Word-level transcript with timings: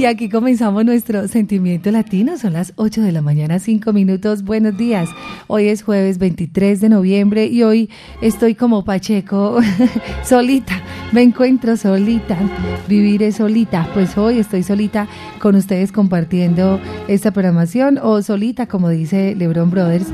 Y 0.00 0.06
aquí 0.06 0.30
comenzamos 0.30 0.82
nuestro 0.86 1.28
sentimiento 1.28 1.90
latino. 1.90 2.38
Son 2.38 2.54
las 2.54 2.72
8 2.76 3.02
de 3.02 3.12
la 3.12 3.20
mañana, 3.20 3.58
5 3.58 3.92
minutos. 3.92 4.44
Buenos 4.44 4.78
días. 4.78 5.10
Hoy 5.46 5.68
es 5.68 5.82
jueves 5.82 6.16
23 6.16 6.80
de 6.80 6.88
noviembre 6.88 7.44
y 7.48 7.64
hoy 7.64 7.90
estoy 8.22 8.54
como 8.54 8.82
Pacheco, 8.82 9.60
solita. 10.24 10.82
Me 11.12 11.22
encuentro 11.22 11.76
solita. 11.76 12.38
Viviré 12.86 13.32
solita. 13.32 13.88
Pues 13.92 14.16
hoy 14.16 14.38
estoy 14.38 14.62
solita 14.62 15.08
con 15.40 15.56
ustedes 15.56 15.90
compartiendo 15.90 16.80
esta 17.08 17.32
programación 17.32 17.98
o 18.00 18.22
solita, 18.22 18.66
como 18.66 18.88
dice 18.88 19.34
Lebron 19.34 19.70
Brothers. 19.70 20.06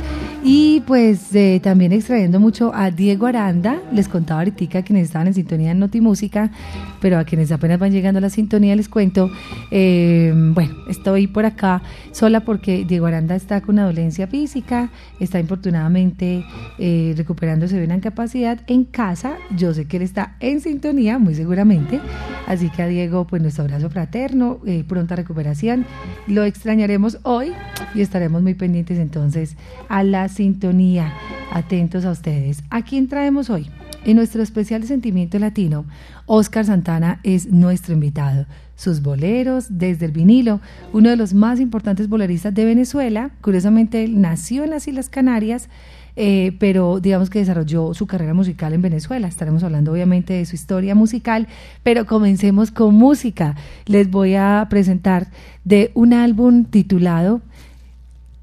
Y 0.49 0.85
pues 0.87 1.35
eh, 1.35 1.61
también 1.61 1.93
extrayendo 1.93 2.39
mucho 2.39 2.73
a 2.73 2.93
Diego 2.93 3.27
Aranda. 3.27 3.83
Les 3.93 4.07
contaba 4.07 4.41
ahorita 4.41 4.79
a 4.79 4.83
quienes 4.83 5.07
estaban 5.07 5.27
en 5.27 5.35
sintonía 5.35 5.73
en 5.73 5.81
Notimúsica, 5.81 6.53
pero 7.01 7.19
a 7.19 7.25
quienes 7.25 7.51
apenas 7.51 7.81
van 7.81 7.91
llegando 7.91 8.19
a 8.19 8.21
la 8.21 8.31
sintonía 8.31 8.77
les 8.77 8.89
cuento. 8.89 9.29
Eh, 9.73 10.33
bueno, 10.55 10.77
estoy 10.89 11.27
por 11.27 11.47
acá 11.47 11.83
sola 12.13 12.45
porque 12.45 12.85
Diego 12.85 13.07
Aranda 13.07 13.35
está 13.35 13.61
con 13.61 13.75
una 13.75 13.87
dolencia 13.87 14.29
física, 14.29 14.91
está 15.19 15.41
infortunadamente 15.41 16.45
eh, 16.79 17.15
recuperándose 17.17 17.77
de 17.77 17.85
una 17.85 17.97
incapacidad 17.97 18.61
en 18.69 18.85
casa. 18.85 19.39
Yo 19.57 19.75
sé 19.75 19.87
que 19.87 19.97
él 19.97 20.05
está 20.05 20.37
en 20.39 20.61
sintonía, 20.61 20.86
muy 20.93 21.35
seguramente. 21.35 22.01
Así 22.47 22.71
que 22.71 22.83
a 22.83 22.87
Diego, 22.87 23.27
pues 23.27 23.43
nuestro 23.43 23.65
abrazo 23.65 23.91
fraterno, 23.91 24.61
eh, 24.67 24.85
pronta 24.87 25.17
recuperación. 25.17 25.85
Lo 26.27 26.45
extrañaremos 26.45 27.19
hoy 27.23 27.53
y 27.95 28.03
estaremos 28.03 28.43
muy 28.43 28.55
pendientes 28.55 28.99
entonces 28.99 29.57
a 29.89 30.05
la 30.05 30.29
sintonía. 30.29 31.13
Atentos 31.53 32.05
a 32.05 32.11
ustedes. 32.11 32.63
¿A 32.71 32.83
quién 32.83 33.09
traemos 33.09 33.51
hoy? 33.51 33.69
En 34.05 34.17
nuestro 34.17 34.43
especial 34.43 34.83
de 34.83 34.87
Sentimiento 34.87 35.39
Latino, 35.39 35.85
Oscar 36.27 36.65
Santana 36.65 37.19
es 37.25 37.51
nuestro 37.51 37.95
invitado 37.95 38.47
sus 38.77 39.01
boleros 39.01 39.67
desde 39.71 40.05
el 40.05 40.13
vinilo, 40.13 40.61
uno 40.93 41.09
de 41.09 41.17
los 41.17 41.35
más 41.35 41.61
importantes 41.61 42.09
boleristas 42.09 42.55
de 42.55 42.67
Venezuela. 42.67 43.31
Curiosamente, 43.41 44.05
él 44.05 44.21
nació 44.21 44.65
en 44.65 44.71
las 44.71 44.87
Islas 44.87 45.09
Canarias, 45.09 45.69
eh, 46.17 46.57
pero 46.59 46.99
digamos 46.99 47.31
que 47.31 47.39
desarrolló 47.39 47.95
su 47.95 48.07
carrera 48.07 48.35
musical 48.35 48.73
en 48.73 48.83
Venezuela. 48.83 49.29
Estaremos 49.29 49.63
hablando 49.63 49.93
obviamente 49.93 50.33
de 50.33 50.47
su 50.47 50.55
historia 50.55 50.95
musical, 50.95 51.47
pero 51.83 52.07
comencemos 52.07 52.71
con 52.71 52.95
música. 52.95 53.55
Les 53.85 54.11
voy 54.11 54.35
a 54.35 54.67
presentar 54.71 55.29
de 55.65 55.91
un 55.95 56.13
álbum 56.13 56.65
titulado 56.65 57.43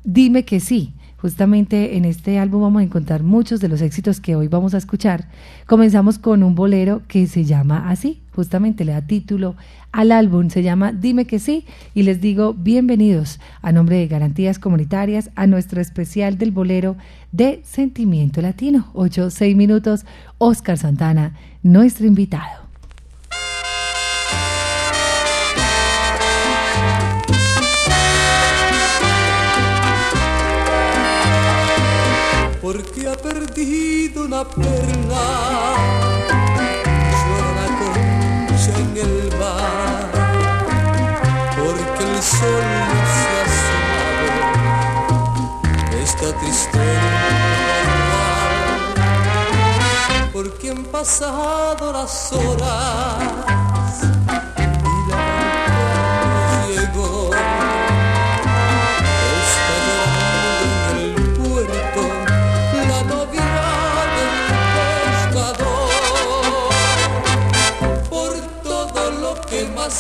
Dime 0.04 0.44
que 0.44 0.60
sí. 0.60 0.94
Justamente 1.24 1.96
en 1.96 2.04
este 2.04 2.38
álbum 2.38 2.64
vamos 2.64 2.82
a 2.82 2.84
encontrar 2.84 3.24
muchos 3.24 3.62
de 3.62 3.70
los 3.70 3.82
éxitos 3.82 4.20
que 4.20 4.36
hoy 4.36 4.50
vamos 4.50 4.74
a 4.74 4.78
escuchar. 4.78 5.30
Comenzamos 5.68 6.20
con 6.20 6.44
un 6.44 6.54
bolero 6.54 7.02
que 7.08 7.28
se 7.28 7.46
llama 7.46 7.90
así, 7.90 8.20
justamente 8.36 8.84
le 8.84 8.92
da 8.92 9.08
título 9.08 9.56
al 9.94 10.12
álbum, 10.12 10.50
se 10.50 10.64
llama 10.64 10.92
Dime 10.92 11.24
que 11.24 11.40
sí 11.40 11.66
y 11.94 12.04
les 12.04 12.20
digo 12.20 12.54
bienvenidos 12.54 13.40
a 13.62 13.72
nombre 13.72 14.00
de 14.00 14.08
Garantías 14.10 14.60
Comunitarias 14.60 15.30
a 15.36 15.48
nuestro 15.48 15.80
especial 15.80 16.38
del 16.38 16.52
bolero 16.52 16.98
de 17.32 17.62
Sentimiento 17.64 18.42
Latino. 18.42 18.90
8, 18.94 19.30
6 19.30 19.56
minutos, 19.56 20.06
Oscar 20.40 20.78
Santana, 20.78 21.38
nuestro 21.62 22.06
invitado. 22.06 22.63
Una 34.44 34.50
perla, 34.56 35.28
llora 37.20 37.50
la 37.60 37.68
concha 37.80 38.74
en 38.78 38.92
el 38.98 39.16
mar, 39.38 40.12
porque 41.58 42.04
el 42.04 42.18
sol 42.22 42.66
se 43.14 43.30
ha 43.36 43.44
asomado, 43.46 44.28
esta 46.04 46.28
tristeza, 46.40 46.82
porque 50.34 50.66
han 50.72 50.84
pasado 50.86 51.94
las 51.94 52.34
horas 52.34 53.34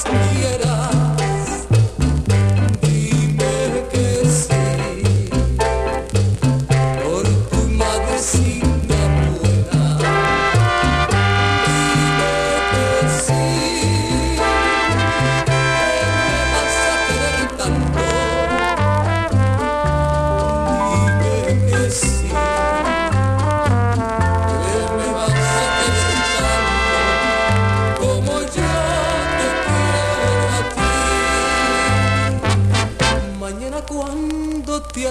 que 0.04 0.73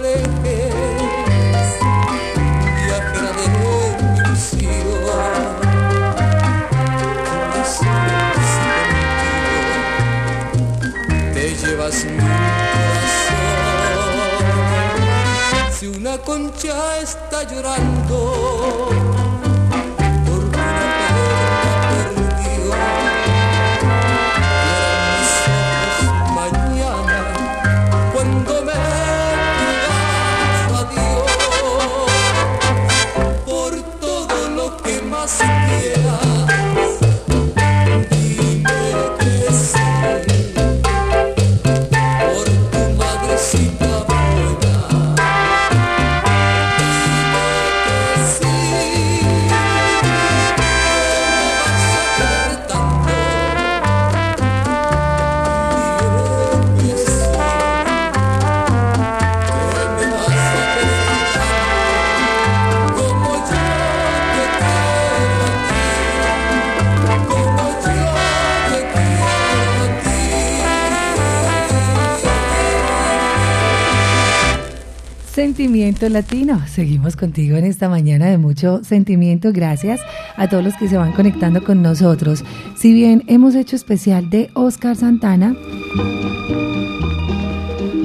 alejes, 0.02 0.74
viajera 2.84 3.30
de 3.38 3.44
ilusión, 4.16 4.72
te 11.34 11.44
llevas 11.54 12.04
mi 12.04 12.16
corazón. 12.18 13.12
Si 15.78 15.86
una 15.86 16.14
concha 16.19 16.98
está 16.98 17.38
llorando 17.44 19.12
Sentimiento 75.52 76.08
Latino. 76.08 76.62
Seguimos 76.66 77.14
contigo 77.14 77.58
en 77.58 77.66
esta 77.66 77.90
mañana 77.90 78.25
de 78.25 78.38
mucho 78.38 78.82
sentimiento. 78.84 79.52
Gracias 79.52 80.00
a 80.38 80.49
todos 80.49 80.64
los 80.64 80.75
que 80.76 80.88
se 80.88 80.96
van 80.96 81.12
conectando 81.12 81.62
con 81.62 81.82
nosotros. 81.82 82.43
Si 82.75 82.94
bien 82.94 83.22
hemos 83.26 83.54
hecho 83.54 83.76
especial 83.76 84.31
de 84.31 84.49
Oscar 84.54 84.96
Santana, 84.96 85.54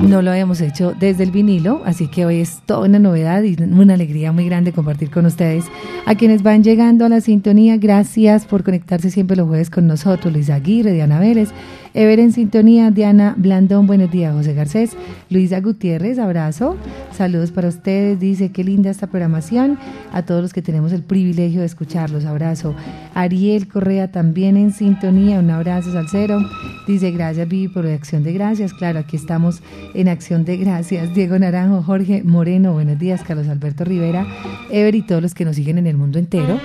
no 0.08 0.22
lo 0.22 0.32
habíamos 0.32 0.60
hecho 0.60 0.94
desde 1.00 1.24
el 1.24 1.32
vinilo, 1.32 1.82
así 1.86 2.08
que 2.08 2.26
hoy 2.26 2.42
es 2.42 2.60
toda 2.66 2.88
una 2.88 3.00
novedad 3.00 3.44
y 3.44 3.56
una 3.62 3.94
alegría 3.94 4.34
muy 4.34 4.46
grande 4.46 4.74
compartir 4.74 5.10
con 5.10 5.26
ustedes. 5.26 5.64
A 6.06 6.16
quienes 6.16 6.44
van 6.44 6.64
llegando 6.64 7.06
a 7.06 7.10
la 7.10 7.22
sintonía, 7.22 7.78
gracias 7.78 8.46
por 8.46 8.64
conectarse 8.64 9.10
siempre 9.10 9.38
los 9.38 9.48
jueves 9.48 9.70
con 9.70 9.88
nosotros. 9.88 10.34
Luis 10.34 10.50
Aguirre, 10.50 10.92
Diana 10.92 11.20
Vélez, 11.20 11.50
Ever 11.98 12.20
en 12.20 12.32
sintonía, 12.32 12.92
Diana 12.92 13.34
Blandón, 13.36 13.88
buenos 13.88 14.12
días, 14.12 14.32
José 14.32 14.54
Garcés, 14.54 14.96
Luisa 15.32 15.60
Gutiérrez, 15.62 16.20
abrazo, 16.20 16.78
saludos 17.12 17.50
para 17.50 17.70
ustedes, 17.70 18.20
dice 18.20 18.52
qué 18.52 18.64
linda 18.64 18.92
esta 18.92 19.08
programación, 19.08 19.80
a 20.14 20.22
todos 20.22 20.44
los 20.44 20.54
que 20.54 20.62
tenemos 20.62 20.92
el 20.92 21.02
privilegio 21.02 21.62
de 21.62 21.66
escucharlos, 21.66 22.26
abrazo. 22.26 22.76
Ariel 23.16 23.68
Correa 23.68 24.12
también 24.12 24.58
en 24.58 24.74
sintonía, 24.74 25.40
un 25.40 25.50
abrazo 25.50 25.92
salcero, 25.92 26.40
dice 26.88 27.10
gracias 27.10 27.50
Vivi 27.50 27.68
por 27.68 27.84
la 27.84 27.96
acción 27.96 28.22
de 28.22 28.32
gracias, 28.32 28.76
claro, 28.76 29.00
aquí 29.00 29.16
estamos 29.16 29.64
en 29.96 30.08
acción 30.08 30.46
de 30.46 30.58
gracias, 30.58 31.16
Diego 31.16 31.40
Naranjo, 31.40 31.82
Jorge 31.82 32.22
Moreno, 32.22 32.74
buenos 32.74 33.00
días, 33.00 33.24
Carlos 33.24 33.48
Alberto 33.48 33.86
Rivera, 33.86 34.28
Ever 34.70 34.94
y 34.94 35.02
todos 35.02 35.24
los 35.24 35.34
que 35.34 35.46
nos 35.46 35.56
siguen 35.56 35.80
en 35.80 35.88
el 35.88 35.98
mundo 35.98 36.20
entero. 36.20 36.60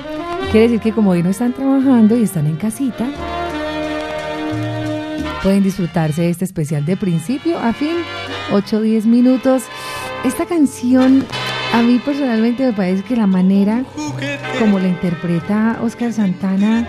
Quiere 0.50 0.68
decir 0.68 0.80
que 0.80 0.92
como 0.92 1.12
hoy 1.12 1.22
no 1.22 1.30
están 1.30 1.54
trabajando 1.54 2.18
y 2.18 2.24
están 2.24 2.46
en 2.46 2.56
casita, 2.56 3.08
pueden 5.42 5.62
disfrutarse 5.62 6.22
de 6.22 6.30
este 6.30 6.44
especial 6.44 6.84
de 6.86 6.96
principio 6.96 7.58
a 7.58 7.72
fin, 7.72 7.96
8 8.52 8.76
o 8.76 8.80
10 8.80 9.06
minutos. 9.06 9.64
Esta 10.24 10.46
canción 10.46 11.24
a 11.72 11.82
mí 11.82 12.00
personalmente 12.04 12.64
me 12.64 12.72
parece 12.72 13.02
que 13.02 13.16
la 13.16 13.26
manera 13.26 13.84
como 14.58 14.78
la 14.78 14.88
interpreta 14.88 15.78
Oscar 15.82 16.12
Santana 16.12 16.86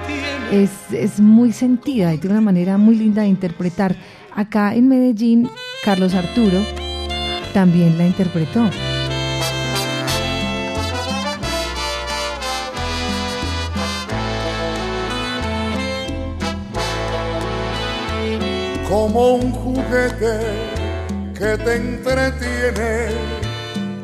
es, 0.51 0.69
es 0.91 1.19
muy 1.19 1.51
sentida 1.51 2.13
y 2.13 2.17
tiene 2.19 2.35
una 2.35 2.41
manera 2.41 2.77
muy 2.77 2.95
linda 2.95 3.23
de 3.23 3.29
interpretar. 3.29 3.95
Acá 4.35 4.75
en 4.75 4.87
Medellín, 4.87 5.49
Carlos 5.83 6.13
Arturo 6.13 6.59
también 7.53 7.97
la 7.97 8.07
interpretó. 8.07 8.69
Como 18.93 19.37
un 19.37 19.51
juguete 19.51 20.37
que 21.33 21.57
te 21.63 21.77
entretiene, 21.77 23.07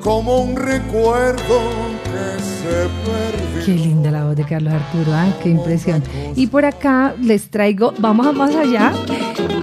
como 0.01 0.39
un 0.39 0.55
recuerdo 0.55 1.59
que 2.05 2.41
se 2.41 2.87
perdió. 3.05 3.65
Qué 3.67 3.73
linda 3.73 4.09
la 4.09 4.25
voz 4.25 4.35
de 4.35 4.45
Carlos 4.45 4.73
Arturo, 4.73 5.13
¿ah? 5.13 5.27
qué 5.43 5.49
impresión. 5.49 6.01
Y 6.35 6.47
por 6.47 6.65
acá 6.65 7.13
les 7.21 7.51
traigo, 7.51 7.93
vamos 7.99 8.25
a 8.25 8.31
más 8.31 8.55
allá 8.55 8.91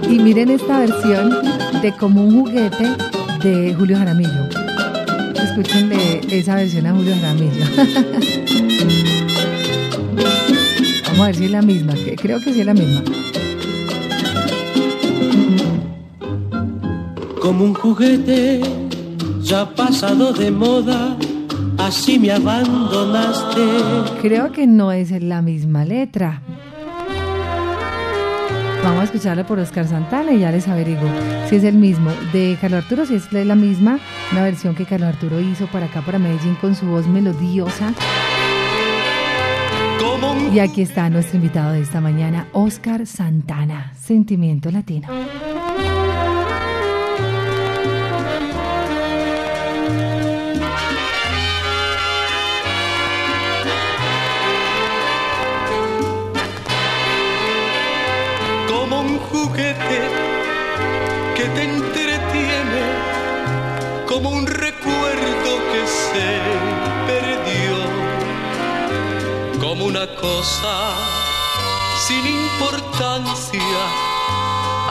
y 0.09 0.17
miren 0.17 0.49
esta 0.49 0.79
versión 0.79 1.35
de 1.81 1.91
Como 1.97 2.23
un 2.23 2.45
juguete 2.45 2.85
de 3.43 3.75
Julio 3.77 3.97
Jaramillo. 3.97 4.47
Escúchenle 5.43 6.21
esa 6.31 6.55
versión 6.55 6.87
a 6.87 6.95
Julio 6.95 7.13
Jaramillo. 7.19 7.65
Vamos 11.03 11.19
a 11.19 11.25
ver 11.25 11.35
si 11.35 11.43
es 11.45 11.51
la 11.51 11.61
misma, 11.61 11.95
creo 12.15 12.39
que 12.39 12.53
sí 12.53 12.61
es 12.61 12.65
la 12.65 12.73
misma. 12.73 13.03
Como 17.47 17.63
un 17.63 17.73
juguete 17.73 18.59
ya 19.39 19.73
pasado 19.73 20.33
de 20.33 20.51
moda, 20.51 21.15
así 21.77 22.19
me 22.19 22.29
abandonaste. 22.29 23.61
Creo 24.21 24.51
que 24.51 24.67
no 24.67 24.91
es 24.91 25.11
la 25.23 25.41
misma 25.41 25.85
letra. 25.85 26.41
Vamos 28.83 28.99
a 28.99 29.03
escucharla 29.05 29.47
por 29.47 29.59
Oscar 29.59 29.87
Santana 29.87 30.33
y 30.33 30.39
ya 30.39 30.51
les 30.51 30.67
averiguo 30.67 31.09
si 31.47 31.55
es 31.55 31.63
el 31.63 31.75
mismo. 31.75 32.11
De 32.33 32.57
Carlos 32.59 32.83
Arturo, 32.83 33.05
si 33.05 33.15
es 33.15 33.31
la 33.31 33.55
misma, 33.55 33.97
una 34.33 34.43
versión 34.43 34.75
que 34.75 34.83
Carlos 34.83 35.07
Arturo 35.07 35.39
hizo 35.39 35.67
para 35.67 35.85
acá, 35.85 36.01
para 36.01 36.19
Medellín, 36.19 36.55
con 36.55 36.75
su 36.75 36.85
voz 36.85 37.07
melodiosa. 37.07 37.93
Y 40.53 40.59
aquí 40.59 40.81
está 40.81 41.09
nuestro 41.09 41.37
invitado 41.37 41.71
de 41.71 41.79
esta 41.79 42.01
mañana, 42.01 42.47
Oscar 42.51 43.07
Santana, 43.07 43.93
Sentimiento 43.97 44.69
Latino. 44.69 45.07
Entretiene, 61.57 62.83
como 64.07 64.29
un 64.29 64.45
recuerdo 64.45 65.49
que 65.71 65.87
se 65.87 66.39
perdió, 67.07 67.75
como 69.59 69.85
una 69.85 70.07
cosa 70.15 70.93
sin 72.07 72.25
importancia. 72.25 73.79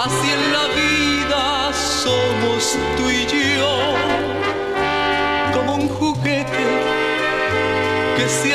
Así 0.05 0.31
en 0.31 0.53
la 0.53 0.67
vida 0.83 1.73
somos 1.73 2.77
tú 2.97 3.11
y 3.11 3.27
yo, 3.57 3.75
como 5.55 5.75
un 5.77 5.89
juguete 5.89 6.67
que 8.17 8.29
se 8.29 8.55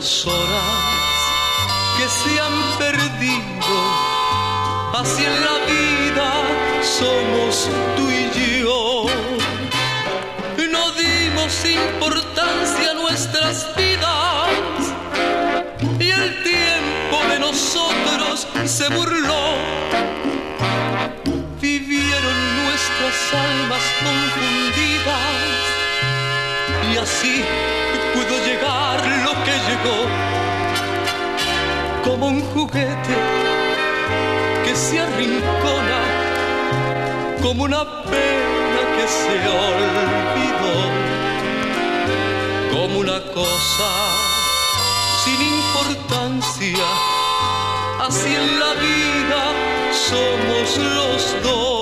unas 0.00 0.26
horas 0.26 1.20
que 1.98 2.08
se 2.08 2.40
han 2.40 2.78
perdido. 2.78 3.76
Así 4.94 5.24
en 5.24 5.44
la 5.44 5.58
vida 5.66 6.32
somos 6.98 7.68
tú 7.96 8.08
y 8.08 8.30
yo. 8.60 9.06
No 10.70 10.92
dimos 10.92 11.64
importancia 11.66 12.90
a 12.92 12.94
nuestras 12.94 13.66
vidas 13.76 14.48
y 15.98 16.10
el 16.10 16.42
tiempo 16.44 17.18
de 17.30 17.38
nosotros 17.38 18.46
se 18.64 18.88
burló 18.88 19.40
vivieron 21.60 22.36
nuestras 22.62 23.34
almas 23.34 23.82
confundidas 24.02 25.40
y 26.92 26.96
así 26.96 27.44
pudo 28.14 28.34
llegar 28.46 28.98
lo 29.26 29.32
que 29.44 29.54
llegó 29.68 29.98
como 32.04 32.26
un 32.28 32.40
juguete 32.52 33.16
que 34.64 34.74
se 34.74 35.00
arrincona 35.00 36.00
como 37.42 37.64
una 37.64 37.84
pena 38.02 38.80
que 38.96 39.06
se 39.20 39.36
olvidó 39.68 40.76
como 42.72 42.98
una 43.00 43.20
cosa 43.32 43.90
sin 45.24 45.40
importancia 45.58 46.86
así 48.06 48.34
en 48.34 48.60
la 48.60 48.72
vida 48.74 49.42
somos 49.92 50.78
los 50.78 51.42
dos. 51.42 51.79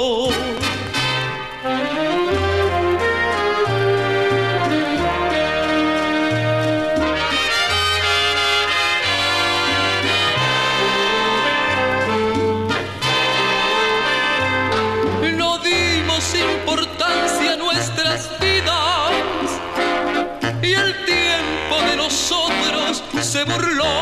Se 23.39 23.45
burló. 23.45 23.97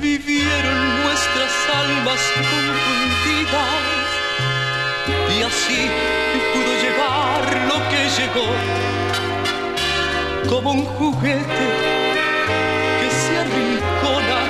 Vivieron 0.00 0.78
nuestras 1.02 1.52
almas 1.82 2.20
confundidas. 2.50 3.84
Y 5.34 5.42
así 5.42 5.80
pudo 6.52 6.72
llegar 6.84 7.42
lo 7.70 7.78
que 7.90 8.00
llegó. 8.18 8.48
Como 10.50 10.68
un 10.72 10.84
juguete 10.96 11.68
que 12.98 13.08
se 13.20 13.32
arrincona 13.44 14.40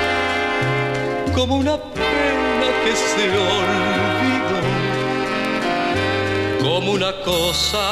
como 1.34 1.56
una 1.56 1.76
pena 1.76 2.68
que 2.84 2.92
se 3.10 3.24
olvidó. 3.52 4.60
Como 6.62 6.92
una 6.92 7.12
cosa 7.22 7.84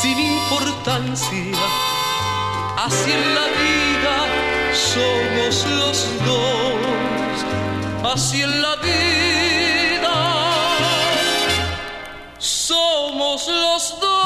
sin 0.00 0.18
importancia 0.18 2.05
así 2.86 3.10
en 3.10 3.34
la 3.34 3.46
vida 3.64 4.16
somos 4.72 5.66
los 5.80 5.98
dos, 6.24 8.12
así 8.12 8.42
en 8.42 8.62
la 8.62 8.76
vida 8.76 10.16
somos 12.38 13.48
los 13.48 14.00
dos. 14.00 14.16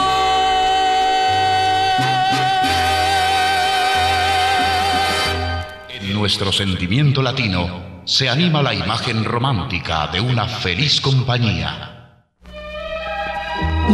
En 5.89 6.13
nuestro 6.13 6.53
sentimiento 6.53 7.23
latino 7.23 8.03
se 8.05 8.29
anima 8.29 8.63
la 8.63 8.75
imagen 8.75 9.25
romántica 9.25 10.09
de 10.09 10.21
una 10.21 10.47
feliz 10.47 11.01
compañía. 11.01 11.90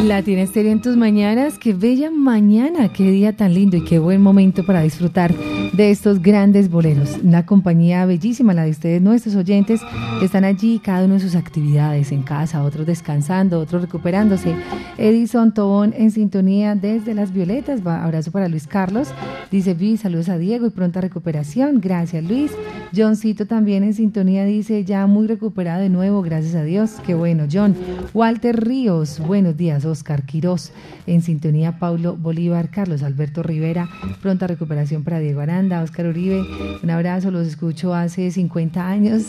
Latina 0.04 0.42
Estéreo 0.42 0.72
en 0.72 0.80
tus 0.80 0.96
mañanas, 0.96 1.58
qué 1.58 1.72
bella 1.72 2.10
mañana, 2.10 2.92
qué 2.92 3.10
día 3.10 3.34
tan 3.34 3.54
lindo 3.54 3.76
y 3.76 3.84
qué 3.84 3.98
buen 3.98 4.22
momento 4.22 4.64
para 4.64 4.82
disfrutar 4.82 5.34
de 5.76 5.90
estos 5.90 6.22
grandes 6.22 6.70
boleros. 6.70 7.18
Una 7.22 7.44
compañía 7.44 8.06
bellísima, 8.06 8.54
la 8.54 8.64
de 8.64 8.70
ustedes, 8.70 9.02
nuestros 9.02 9.34
oyentes, 9.34 9.80
están 10.22 10.44
allí, 10.44 10.78
cada 10.78 11.04
uno 11.04 11.14
en 11.14 11.20
sus 11.20 11.34
actividades, 11.34 12.12
en 12.12 12.22
casa, 12.22 12.62
otros 12.62 12.86
descansando, 12.86 13.60
otros 13.60 13.82
recuperándose. 13.82 14.54
Edison 14.96 15.52
Tobón 15.52 15.92
en 15.96 16.10
sintonía 16.10 16.74
desde 16.74 17.12
Las 17.12 17.32
Violetas, 17.32 17.86
abrazo 17.86 18.30
para 18.30 18.48
Luis 18.48 18.66
Carlos, 18.66 19.08
dice 19.50 19.74
Vi, 19.74 19.98
saludos 19.98 20.30
a 20.30 20.38
Diego 20.38 20.66
y 20.66 20.70
pronta 20.70 21.00
recuperación, 21.02 21.80
gracias 21.80 22.24
Luis. 22.24 22.52
Johncito 22.94 23.46
también 23.46 23.82
en 23.82 23.92
sintonía 23.92 24.44
dice, 24.44 24.84
ya 24.84 25.06
muy 25.06 25.26
recuperado 25.26 25.82
de 25.82 25.90
nuevo, 25.90 26.22
gracias 26.22 26.54
a 26.54 26.62
Dios, 26.62 26.92
qué 27.04 27.14
bueno 27.14 27.44
John. 27.52 27.74
Walter 28.14 28.64
Ríos, 28.64 29.20
buenos 29.20 29.56
días. 29.56 29.84
Oscar 29.84 30.22
Quirós, 30.22 30.72
en 31.06 31.20
sintonía 31.20 31.78
Paulo 31.78 32.16
Bolívar, 32.16 32.70
Carlos 32.70 33.02
Alberto 33.02 33.42
Rivera, 33.42 33.88
pronta 34.22 34.46
recuperación 34.46 35.04
para 35.04 35.18
Diego 35.18 35.42
Oscar 35.74 36.06
Uribe, 36.06 36.46
un 36.82 36.90
abrazo, 36.90 37.30
los 37.30 37.46
escucho 37.46 37.94
hace 37.94 38.30
50 38.30 38.86
años, 38.86 39.24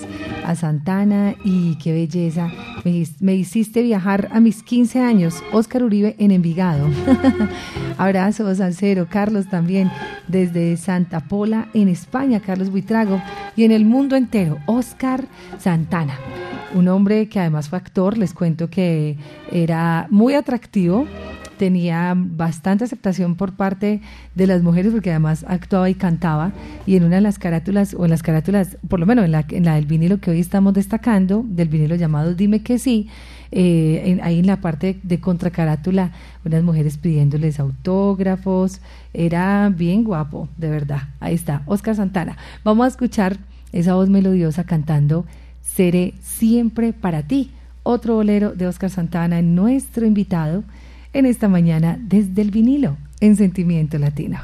a 0.46 0.56
Santana 0.56 1.36
y 1.44 1.76
qué 1.78 1.92
belleza, 1.92 2.52
me, 2.84 3.36
hiciste 3.36 3.82
viajar 3.82 4.30
a 4.32 4.40
mis 4.40 4.64
15 4.64 5.00
años, 5.00 5.44
Oscar 5.52 5.84
Uribe 5.84 6.16
en 6.20 6.32
Envigado. 6.32 6.88
abrazo, 7.98 8.54
Salcero, 8.56 9.08
Carlos 9.10 9.48
también, 9.50 9.92
desde 10.28 10.78
Santa 10.78 11.22
Pola, 11.22 11.70
en 11.74 11.88
España, 11.88 12.40
Carlos 12.40 12.70
Buitrago, 12.70 13.22
y 13.56 13.64
en 13.64 13.72
el 13.72 13.86
mundo 13.86 14.16
entero, 14.16 14.58
Oscar 14.68 15.26
Santana 15.58 16.18
un 16.76 16.90
hombre 16.90 17.30
que 17.30 17.40
además 17.40 17.70
fue 17.70 17.78
actor, 17.78 18.18
les 18.18 18.34
cuento 18.34 18.70
que 18.70 19.18
era 19.52 20.06
muy 20.10 20.34
atractivo, 20.34 21.08
tenía 21.58 22.14
bastante 22.16 22.84
aceptación 22.84 23.36
por 23.36 23.54
parte 23.54 24.02
de 24.36 24.48
las 24.48 24.62
mujeres 24.62 24.92
porque 24.94 25.10
además 25.10 25.46
actuaba 25.48 25.90
y 25.90 25.96
cantaba 25.96 26.52
y 26.86 26.96
en 26.96 27.04
una 27.04 27.16
de 27.16 27.22
las 27.22 27.40
carátulas 27.40 27.94
o 27.94 28.06
en 28.06 28.12
las 28.12 28.24
carátulas, 28.24 28.78
por 28.88 29.00
lo 29.00 29.06
menos 29.06 29.26
en 29.26 29.32
la, 29.32 29.46
en 29.50 29.66
la 29.66 29.76
del 29.76 29.86
vinilo 29.86 30.20
que 30.20 30.32
hoy 30.32 30.40
estamos 30.40 30.74
destacando, 30.74 31.44
del 31.48 31.68
vinilo 31.68 31.96
llamado 31.96 32.34
Dime 32.34 32.62
que 32.62 32.80
sí, 32.80 33.10
eh, 33.52 34.04
en, 34.06 34.22
ahí 34.22 34.40
en 34.40 34.48
la 34.48 34.62
parte 34.62 35.00
de 35.04 35.20
contracarátula, 35.20 36.12
unas 36.46 36.64
mujeres 36.64 36.98
pidiéndoles 36.98 37.60
autógrafos, 37.60 38.82
era 39.14 39.70
bien 39.70 40.04
guapo, 40.04 40.50
de 40.58 40.70
verdad. 40.70 41.04
Ahí 41.20 41.36
está, 41.36 41.64
Oscar 41.66 41.96
Santana. 41.96 42.38
Vamos 42.64 42.86
a 42.86 42.90
escuchar 42.90 43.38
esa 43.72 43.96
voz 43.96 44.10
melodiosa 44.10 44.64
cantando 44.64 45.26
Seré 45.62 46.14
siempre 46.22 46.94
para 46.94 47.24
ti. 47.24 47.52
Otro 47.84 48.16
bolero 48.16 48.54
de 48.54 48.68
Oscar 48.68 48.90
Santana, 48.90 49.42
nuestro 49.42 50.06
invitado 50.06 50.64
en 51.18 51.26
esta 51.26 51.48
mañana 51.48 51.98
desde 52.00 52.44
el 52.44 52.52
vinilo 52.52 52.96
en 53.22 53.36
Sentimiento 53.36 53.98
Latino. 53.98 54.40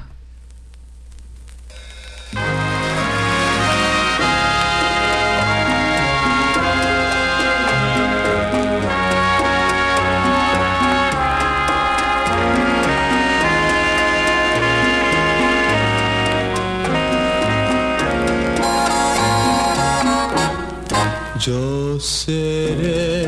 Yo 21.40 22.00
seré 22.00 23.23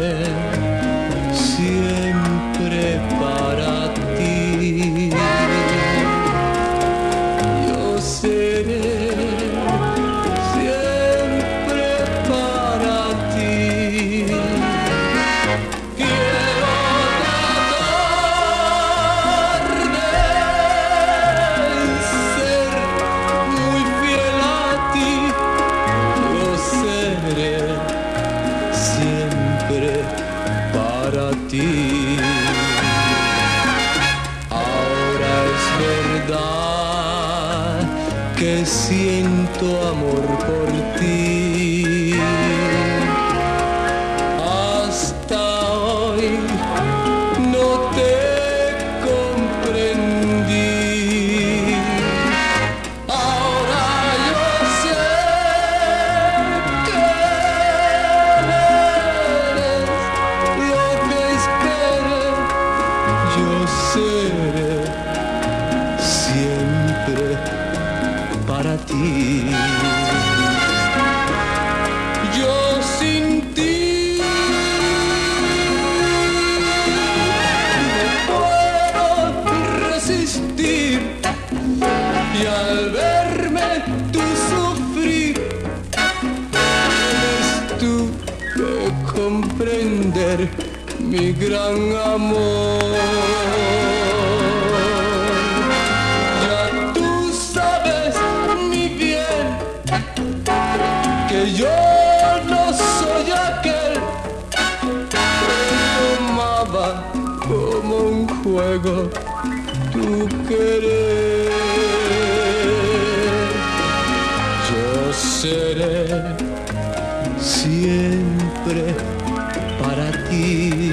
para 120.45 120.84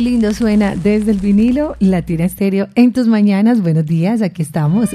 Lindo 0.00 0.32
suena 0.32 0.76
desde 0.76 1.10
el 1.10 1.18
vinilo, 1.18 1.74
Latina 1.80 2.24
Estéreo 2.24 2.68
en 2.76 2.92
tus 2.92 3.08
mañanas. 3.08 3.62
Buenos 3.62 3.84
días, 3.84 4.22
aquí 4.22 4.42
estamos 4.42 4.90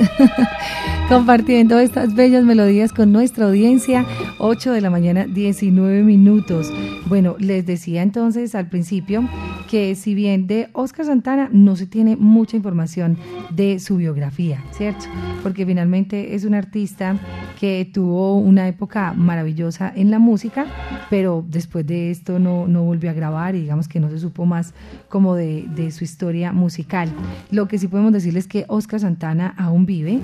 compartiendo 1.10 1.78
estas 1.80 2.16
bellas 2.16 2.46
melodías 2.46 2.94
con 2.94 3.12
nuestra 3.12 3.48
audiencia. 3.48 4.06
8 4.40 4.72
de 4.72 4.82
la 4.82 4.90
mañana, 4.90 5.26
19 5.26 6.04
minutos. 6.04 6.72
Bueno, 7.08 7.36
les 7.38 7.66
decía 7.66 8.02
entonces 8.02 8.56
al 8.56 8.70
principio 8.70 9.28
que 9.74 9.96
si 9.96 10.14
bien 10.14 10.46
de 10.46 10.70
Oscar 10.74 11.08
Santana 11.08 11.50
no 11.52 11.76
se 11.76 11.88
tiene 11.88 12.16
mucha 12.16 12.56
información 12.56 13.18
de 13.50 13.80
su 13.80 13.98
biografía, 13.98 14.64
¿cierto? 14.70 15.06
Porque 15.42 15.66
finalmente 15.66 16.36
es 16.36 16.46
un 16.46 16.54
artista 16.54 17.18
que 17.60 17.90
tuvo 17.92 18.38
una 18.38 18.68
época 18.68 19.14
maravillosa 19.14 19.92
en 19.96 20.12
la 20.12 20.20
música, 20.20 20.68
pero 21.10 21.44
después 21.48 21.88
de 21.88 22.12
esto 22.12 22.38
no, 22.38 22.68
no 22.68 22.84
volvió 22.84 23.10
a 23.10 23.14
grabar 23.14 23.56
y 23.56 23.62
digamos 23.62 23.88
que 23.88 24.00
no 24.00 24.12
se 24.12 24.20
supo 24.20 24.46
más 24.46 24.76
como 25.10 25.34
de, 25.34 25.66
de 25.76 25.90
su 25.90 26.04
historia 26.04 26.52
musical. 26.52 27.10
Lo 27.50 27.68
que 27.68 27.80
sí 27.80 27.88
podemos 27.88 28.14
decirles 28.14 28.44
es 28.44 28.48
que 28.48 28.66
Oscar 28.68 29.00
Santana 29.00 29.56
aún 29.58 29.88
vive, 29.88 30.20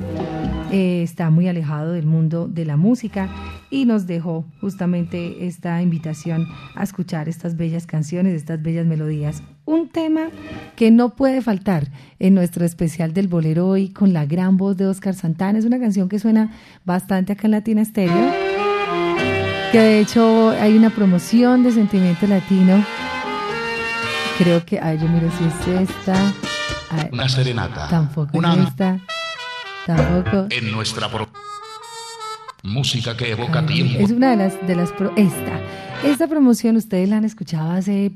eh, 0.72 1.02
está 1.02 1.32
muy 1.32 1.48
alejado 1.48 1.94
del 1.94 2.06
mundo 2.06 2.48
de 2.48 2.66
la 2.66 2.78
música 2.78 3.28
y 3.72 3.86
nos 3.86 4.06
dejó 4.06 4.46
justamente 4.62 5.48
esta 5.48 5.82
invitación 5.82 6.48
a 6.76 6.84
escuchar 6.84 7.28
estas 7.28 7.58
bellas 7.58 7.88
canciones, 7.88 8.36
estas 8.36 8.62
bellas 8.62 8.86
melodías. 8.86 9.39
Un 9.66 9.90
tema 9.90 10.30
que 10.76 10.90
no 10.90 11.16
puede 11.16 11.42
faltar 11.42 11.90
en 12.18 12.34
nuestro 12.34 12.66
especial 12.66 13.14
del 13.14 13.28
bolero 13.28 13.68
hoy 13.68 13.90
con 13.90 14.14
la 14.14 14.26
gran 14.26 14.58
voz 14.58 14.76
de 14.78 14.88
Oscar 14.88 15.14
Santana. 15.14 15.60
Es 15.60 15.66
una 15.66 15.80
canción 15.80 16.10
que 16.10 16.18
suena 16.20 16.52
bastante 16.86 17.34
acá 17.34 17.44
en 17.46 17.52
Latina 17.52 17.86
Stereo, 17.86 18.32
que 19.72 19.80
de 19.80 20.00
hecho 20.00 20.50
hay 20.60 20.76
una 20.76 20.90
promoción 20.90 21.62
de 21.64 21.72
Sentimiento 21.72 22.26
Latino. 22.26 22.84
Creo 24.40 24.66
que, 24.66 24.80
ay, 24.80 24.98
yo 24.98 25.08
miro 25.08 25.30
si 25.38 25.44
es 25.76 25.90
esta. 25.90 26.16
Ay, 26.92 27.10
Una 27.12 27.30
serenata. 27.30 27.88
tampoco 27.90 28.36
Una 28.38 28.54
es 28.56 28.68
esta. 28.70 29.00
Tampoco. 29.86 30.48
en 30.50 30.72
nuestra 30.72 31.10
pro- 31.12 31.30
música 32.64 33.16
que 33.16 33.32
evoca 33.32 33.60
Ay, 33.60 33.66
tiempo. 33.68 34.00
Es 34.00 34.12
una 34.12 34.32
de 34.32 34.38
las, 34.38 34.68
de 34.68 34.76
las 34.76 34.92
pro- 34.94 35.14
esta. 35.16 35.60
Esta 36.04 36.28
promoción 36.28 36.76
ustedes 36.78 37.10
la 37.10 37.18
han 37.18 37.26
escuchado 37.26 37.72
hace 37.72 38.12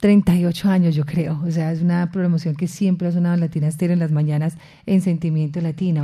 38 0.00 0.68
años, 0.68 0.94
yo 0.94 1.04
creo. 1.04 1.40
O 1.46 1.50
sea, 1.50 1.72
es 1.72 1.82
una 1.82 2.10
promoción 2.10 2.54
que 2.54 2.68
siempre 2.68 3.08
ha 3.08 3.12
sonado 3.12 3.34
en 3.34 3.40
Latina 3.40 3.66
Estéreo 3.66 3.94
en 3.94 3.98
las 3.98 4.12
mañanas 4.12 4.56
en 4.86 5.00
Sentimiento 5.00 5.60
Latino. 5.60 6.02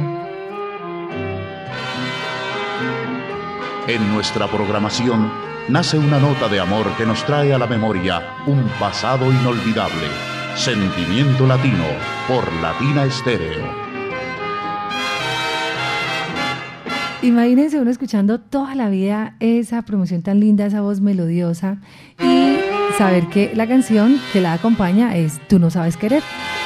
En 3.87 4.13
nuestra 4.13 4.51
programación 4.51 5.31
nace 5.69 5.99
una 5.99 6.19
nota 6.19 6.49
de 6.49 6.59
amor 6.59 6.87
que 6.97 7.07
nos 7.07 7.25
trae 7.25 7.53
a 7.53 7.59
la 7.59 7.67
memoria 7.67 8.23
un 8.47 8.65
pasado 8.81 9.31
inolvidable. 9.31 10.09
Sentimiento 10.57 11.47
Latino 11.47 11.85
por 12.27 12.51
Latina 12.55 13.05
Estéreo. 13.05 13.85
Imagínense 17.23 17.81
uno 17.81 17.91
escuchando 17.91 18.39
toda 18.41 18.75
la 18.75 18.91
vida 18.91 19.37
esa 19.41 19.83
promoción 19.83 20.23
tan 20.23 20.41
linda, 20.41 20.67
esa 20.67 20.83
voz 20.83 21.01
melodiosa 21.01 21.79
y 22.23 22.74
saber 22.99 23.27
que 23.27 23.53
la 23.55 23.67
canción 23.67 24.21
que 24.33 24.41
la 24.41 24.53
acompaña 24.53 25.17
es 25.17 25.41
Tú 25.49 25.59
no 25.59 25.71
sabes 25.71 25.97
querer 25.97 26.23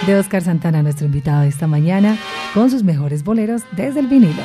de 0.06 0.16
Oscar 0.16 0.42
Santana, 0.42 0.82
nuestro 0.82 1.06
invitado 1.06 1.42
de 1.42 1.48
esta 1.48 1.66
mañana, 1.66 2.16
con 2.54 2.70
sus 2.70 2.82
mejores 2.82 3.24
boleros 3.24 3.62
desde 3.72 4.00
el 4.00 4.06
vinilo. 4.06 4.42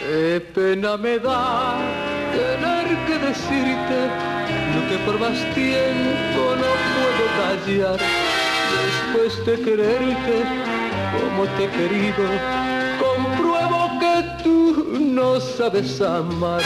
Qué 0.00 0.40
pena 0.54 0.96
me 0.96 1.18
da 1.18 1.78
tener 2.32 2.96
que 3.06 3.26
decirte 3.26 3.98
lo 4.74 4.88
que 4.88 4.98
por 5.04 5.20
más 5.20 5.38
tiempo 5.54 6.40
no 6.56 6.70
puedo 6.94 7.24
callar. 7.38 7.98
Después 9.14 9.46
de 9.46 9.64
quererte 9.64 10.44
como 11.12 11.44
te 11.56 11.64
he 11.64 11.70
querido, 11.70 12.73
no 15.14 15.40
sabes 15.40 16.00
amar. 16.00 16.62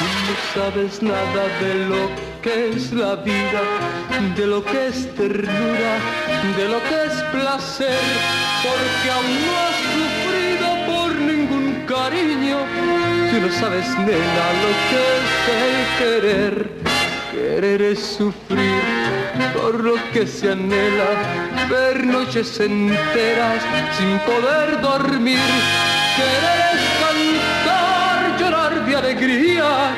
No 0.00 0.34
sabes 0.54 1.02
nada 1.02 1.44
de 1.60 1.74
lo 1.86 2.08
que 2.42 2.70
es 2.70 2.92
la 2.92 3.16
vida, 3.16 3.62
de 4.36 4.46
lo 4.46 4.64
que 4.64 4.88
es 4.88 5.12
ternura, 5.14 5.92
de 6.56 6.68
lo 6.68 6.80
que 6.88 6.98
es 7.08 7.22
placer, 7.32 8.04
porque 8.62 9.10
aún 9.10 9.32
no 9.46 9.52
has 9.64 9.78
sufrido 9.96 10.68
por 10.90 11.14
ningún 11.16 11.84
cariño. 11.86 12.58
Tú 13.30 13.40
no 13.40 13.50
sabes, 13.60 13.88
nena, 13.98 14.46
lo 14.62 14.70
que 14.90 15.02
es 15.18 15.28
el 15.62 15.76
querer. 15.98 16.54
Querer 17.32 17.82
es 17.82 18.00
sufrir 18.18 18.82
por 19.54 19.82
lo 19.82 19.94
que 20.12 20.26
se 20.26 20.52
anhela, 20.52 21.10
ver 21.68 22.06
noches 22.06 22.60
enteras 22.60 23.62
sin 23.96 24.18
poder 24.20 24.80
dormir. 24.80 25.38
Querer 26.16 26.60
es 26.74 26.82
cantar, 27.00 27.63
llorar 28.38 28.84
de 28.86 28.96
alegría 28.96 29.94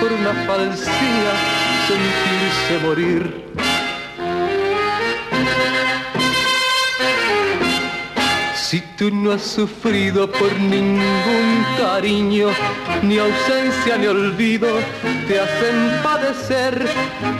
por 0.00 0.12
una 0.12 0.32
falsía, 0.46 1.32
sentirse 1.86 2.86
morir. 2.86 3.46
Si 8.54 8.80
tú 8.98 9.12
no 9.12 9.30
has 9.30 9.42
sufrido 9.42 10.30
por 10.30 10.52
ningún 10.58 11.64
cariño, 11.78 12.48
ni 13.02 13.16
ausencia 13.18 13.96
ni 13.96 14.08
olvido, 14.08 14.68
te 15.28 15.38
hacen 15.38 16.02
padecer. 16.02 16.86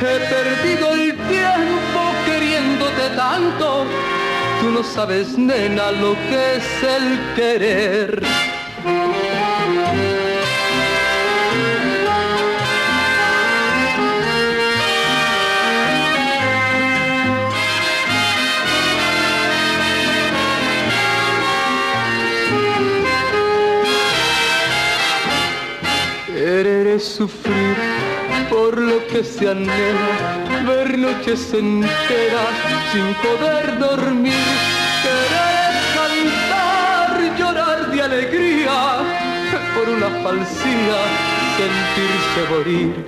He 0.00 0.18
perdido 0.34 0.92
el 0.92 1.16
tiempo 1.28 2.00
queriéndote 2.24 3.16
tanto. 3.16 3.86
Tú 4.60 4.70
no 4.70 4.84
sabes, 4.84 5.36
nena, 5.36 5.90
lo 5.90 6.14
que 6.28 6.56
es 6.56 6.82
el 6.84 7.34
querer. 7.34 8.22
Sufrir 27.06 27.76
por 28.50 28.78
lo 28.78 29.06
que 29.06 29.22
se 29.22 29.48
anhela, 29.48 30.10
ver 30.66 30.98
noches 30.98 31.52
enteras 31.54 32.54
sin 32.92 33.14
poder 33.26 33.78
dormir. 33.78 34.46
Querer 35.02 35.72
cantar, 35.98 37.38
llorar 37.38 37.90
de 37.90 38.02
alegría 38.02 38.78
por 39.74 39.88
una 39.88 40.10
falsía, 40.22 40.98
sentirse 41.56 42.40
morir. 42.50 43.06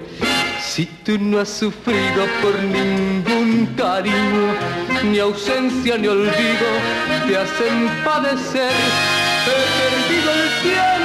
Si 0.61 0.87
tú 1.05 1.19
no 1.19 1.41
has 1.41 1.49
sufrido 1.49 2.27
por 2.41 2.55
ningún 2.63 3.67
cariño, 3.77 4.55
ni 5.05 5.19
ausencia 5.19 5.99
ni 5.99 6.07
olvido, 6.07 6.69
te 7.27 7.37
hacen 7.37 7.91
padecer. 8.05 8.73
He 9.49 9.61
perdido 9.81 10.31
el 10.33 10.47
tiempo 10.63 10.99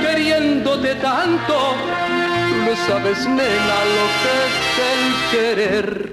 queriéndote 0.00 0.94
tanto, 0.96 1.74
no 2.68 2.76
sabes, 2.76 3.26
nena, 3.26 3.78
lo 3.96 4.06
que 4.20 4.32
es 4.44 4.54
el 4.90 5.02
querer. 5.32 6.12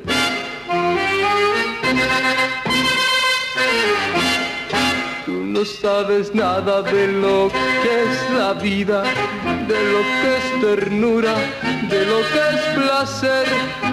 Tú 5.25 5.31
no 5.31 5.65
sabes 5.65 6.33
nada 6.33 6.81
de 6.81 7.07
lo 7.07 7.49
que 7.81 7.93
es 8.05 8.37
la 8.37 8.53
vida, 8.53 9.03
de 9.67 9.79
lo 9.91 10.01
que 10.19 10.29
es 10.39 10.61
ternura, 10.61 11.35
de 11.89 12.05
lo 12.05 12.19
que 12.31 12.41
es 12.53 12.61
placer, 12.79 13.47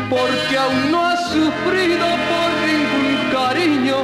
porque 0.09 0.57
aún 0.57 0.93
no 0.93 1.09
has 1.09 1.23
sufrido 1.33 2.07
por 2.31 2.49
ningún 2.69 3.13
cariño. 3.33 3.97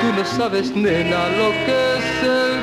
Tú 0.00 0.06
no 0.16 0.24
sabes, 0.24 0.74
nena, 0.74 1.28
lo 1.40 1.50
que 1.66 1.76
es 1.98 2.22
el 2.22 2.53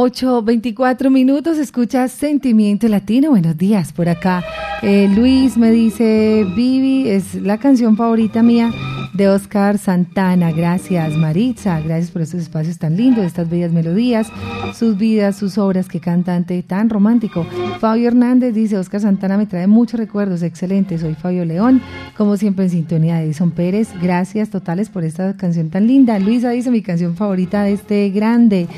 8.24 0.00 1.10
minutos, 1.10 1.58
escuchas 1.58 2.10
Sentimiento 2.10 2.88
Latino. 2.88 3.28
Buenos 3.28 3.58
días 3.58 3.92
por 3.92 4.08
acá. 4.08 4.42
Eh, 4.80 5.10
Luis 5.14 5.58
me 5.58 5.70
dice, 5.70 6.46
Vivi, 6.56 7.10
es 7.10 7.34
la 7.34 7.58
canción 7.58 7.98
favorita 7.98 8.42
mía 8.42 8.72
de 9.12 9.28
Oscar 9.28 9.78
Santana. 9.78 10.52
Gracias 10.52 11.16
Maritza, 11.16 11.80
gracias 11.80 12.10
por 12.10 12.22
estos 12.22 12.40
espacios 12.40 12.78
tan 12.78 12.96
lindos, 12.96 13.24
estas 13.24 13.48
bellas 13.48 13.72
melodías, 13.72 14.28
sus 14.74 14.96
vidas, 14.96 15.36
sus 15.36 15.58
obras, 15.58 15.88
qué 15.88 16.00
cantante 16.00 16.62
tan 16.62 16.90
romántico. 16.90 17.46
Fabio 17.80 18.08
Hernández 18.08 18.54
dice, 18.54 18.78
Oscar 18.78 19.00
Santana 19.00 19.36
me 19.36 19.46
trae 19.46 19.66
muchos 19.66 19.98
recuerdos, 19.98 20.42
excelente, 20.42 20.98
soy 20.98 21.14
Fabio 21.14 21.44
León, 21.44 21.80
como 22.16 22.36
siempre 22.36 22.64
en 22.66 22.70
sintonía 22.70 23.16
de 23.16 23.24
Edison 23.24 23.50
Pérez. 23.50 23.88
Gracias 24.00 24.50
totales 24.50 24.88
por 24.88 25.04
esta 25.04 25.36
canción 25.36 25.70
tan 25.70 25.86
linda. 25.86 26.18
Luisa 26.18 26.50
dice 26.50 26.70
mi 26.70 26.82
canción 26.82 27.16
favorita 27.16 27.64
de 27.64 27.72
este 27.72 28.10
grande. 28.10 28.68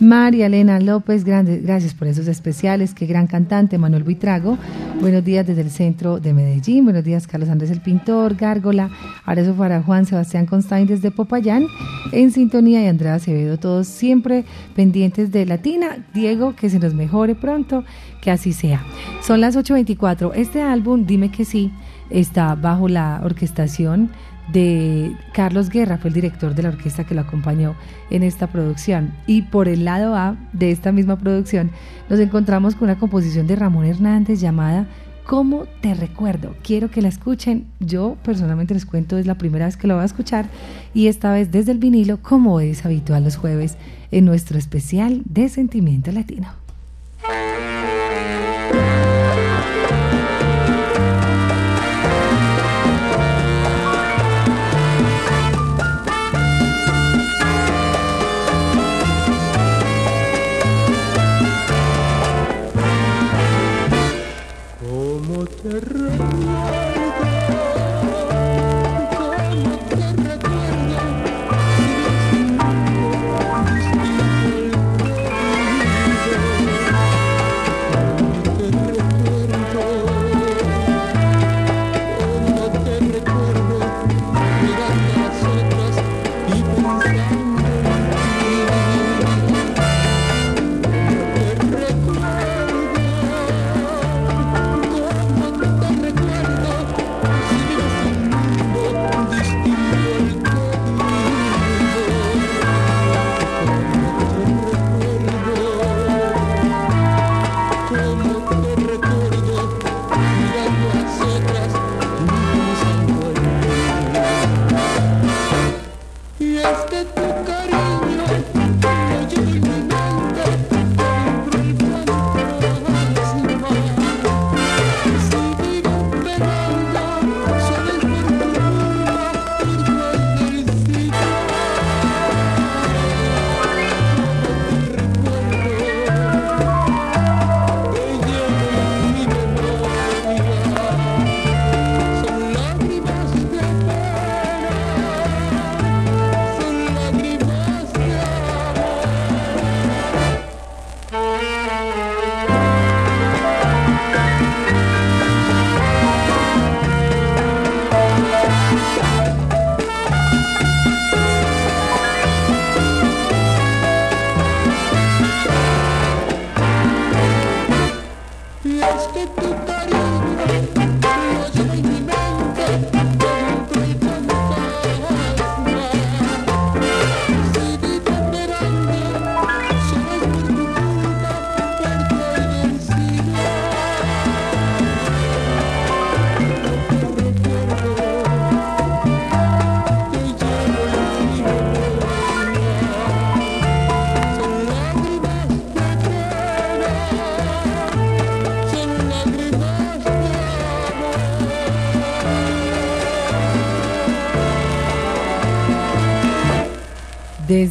María 0.00 0.46
Elena 0.46 0.80
López, 0.80 1.24
grande, 1.24 1.58
gracias 1.58 1.94
por 1.94 2.08
esos 2.08 2.28
especiales, 2.28 2.94
qué 2.94 3.06
gran 3.06 3.26
cantante. 3.26 3.78
Manuel 3.78 4.04
Buitrago, 4.04 4.58
buenos 5.00 5.24
días 5.24 5.46
desde 5.46 5.62
el 5.62 5.70
centro 5.70 6.20
de 6.20 6.32
Medellín, 6.32 6.84
buenos 6.84 7.04
días 7.04 7.26
Carlos 7.26 7.48
Andrés 7.48 7.70
el 7.70 7.80
Pintor, 7.80 8.34
Gárgola, 8.36 8.90
Arezo 9.24 9.54
para 9.54 9.79
Juan 9.82 10.06
Sebastián 10.06 10.46
Constain 10.46 10.86
desde 10.86 11.10
Popayán, 11.10 11.66
en 12.12 12.30
sintonía 12.30 12.82
y 12.82 12.86
Andrea 12.86 13.14
Acevedo, 13.14 13.58
todos 13.58 13.86
siempre 13.86 14.44
pendientes 14.74 15.32
de 15.32 15.46
Latina. 15.46 16.04
Diego, 16.14 16.54
que 16.56 16.70
se 16.70 16.78
nos 16.78 16.94
mejore 16.94 17.34
pronto, 17.34 17.84
que 18.20 18.30
así 18.30 18.52
sea. 18.52 18.82
Son 19.22 19.40
las 19.40 19.56
8.24. 19.56 20.32
Este 20.34 20.62
álbum, 20.62 21.06
dime 21.06 21.30
que 21.30 21.44
sí, 21.44 21.72
está 22.10 22.54
bajo 22.54 22.88
la 22.88 23.20
orquestación 23.24 24.10
de 24.52 25.14
Carlos 25.32 25.68
Guerra, 25.68 25.98
fue 25.98 26.08
el 26.08 26.14
director 26.14 26.54
de 26.54 26.62
la 26.64 26.70
orquesta 26.70 27.04
que 27.04 27.14
lo 27.14 27.20
acompañó 27.20 27.74
en 28.10 28.22
esta 28.22 28.48
producción. 28.48 29.12
Y 29.26 29.42
por 29.42 29.68
el 29.68 29.84
lado 29.84 30.14
A 30.16 30.36
de 30.52 30.70
esta 30.70 30.92
misma 30.92 31.16
producción 31.16 31.70
nos 32.08 32.18
encontramos 32.18 32.74
con 32.74 32.88
una 32.88 32.98
composición 32.98 33.46
de 33.46 33.56
Ramón 33.56 33.86
Hernández 33.86 34.40
llamada 34.40 34.86
¿Cómo 35.26 35.66
te 35.80 35.94
recuerdo? 35.94 36.54
Quiero 36.62 36.90
que 36.90 37.02
la 37.02 37.08
escuchen. 37.08 37.66
Yo 37.78 38.16
personalmente 38.22 38.74
les 38.74 38.86
cuento, 38.86 39.18
es 39.18 39.26
la 39.26 39.36
primera 39.36 39.66
vez 39.66 39.76
que 39.76 39.86
lo 39.86 39.94
voy 39.94 40.02
a 40.02 40.06
escuchar 40.06 40.46
y 40.92 41.06
esta 41.06 41.32
vez 41.32 41.52
desde 41.52 41.72
el 41.72 41.78
vinilo, 41.78 42.18
como 42.22 42.60
es 42.60 42.84
habitual 42.84 43.24
los 43.24 43.36
jueves, 43.36 43.76
en 44.10 44.24
nuestro 44.24 44.58
especial 44.58 45.22
de 45.24 45.48
Sentimiento 45.48 46.10
Latino. 46.12 46.48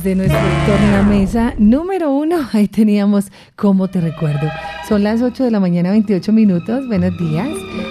Desde 0.04 0.16
nuestro 0.16 0.40
tornamesa 0.66 1.54
número 1.58 2.14
uno, 2.14 2.38
ahí 2.54 2.70
teníamos 2.70 3.32
cómo 3.58 3.90
te 3.90 4.00
recuerdo. 4.00 4.48
Son 4.88 5.04
las 5.04 5.22
8 5.22 5.44
de 5.44 5.52
la 5.52 5.60
mañana, 5.60 5.92
28 5.92 6.32
minutos. 6.32 6.88
Buenos 6.88 7.18
días. 7.18 7.50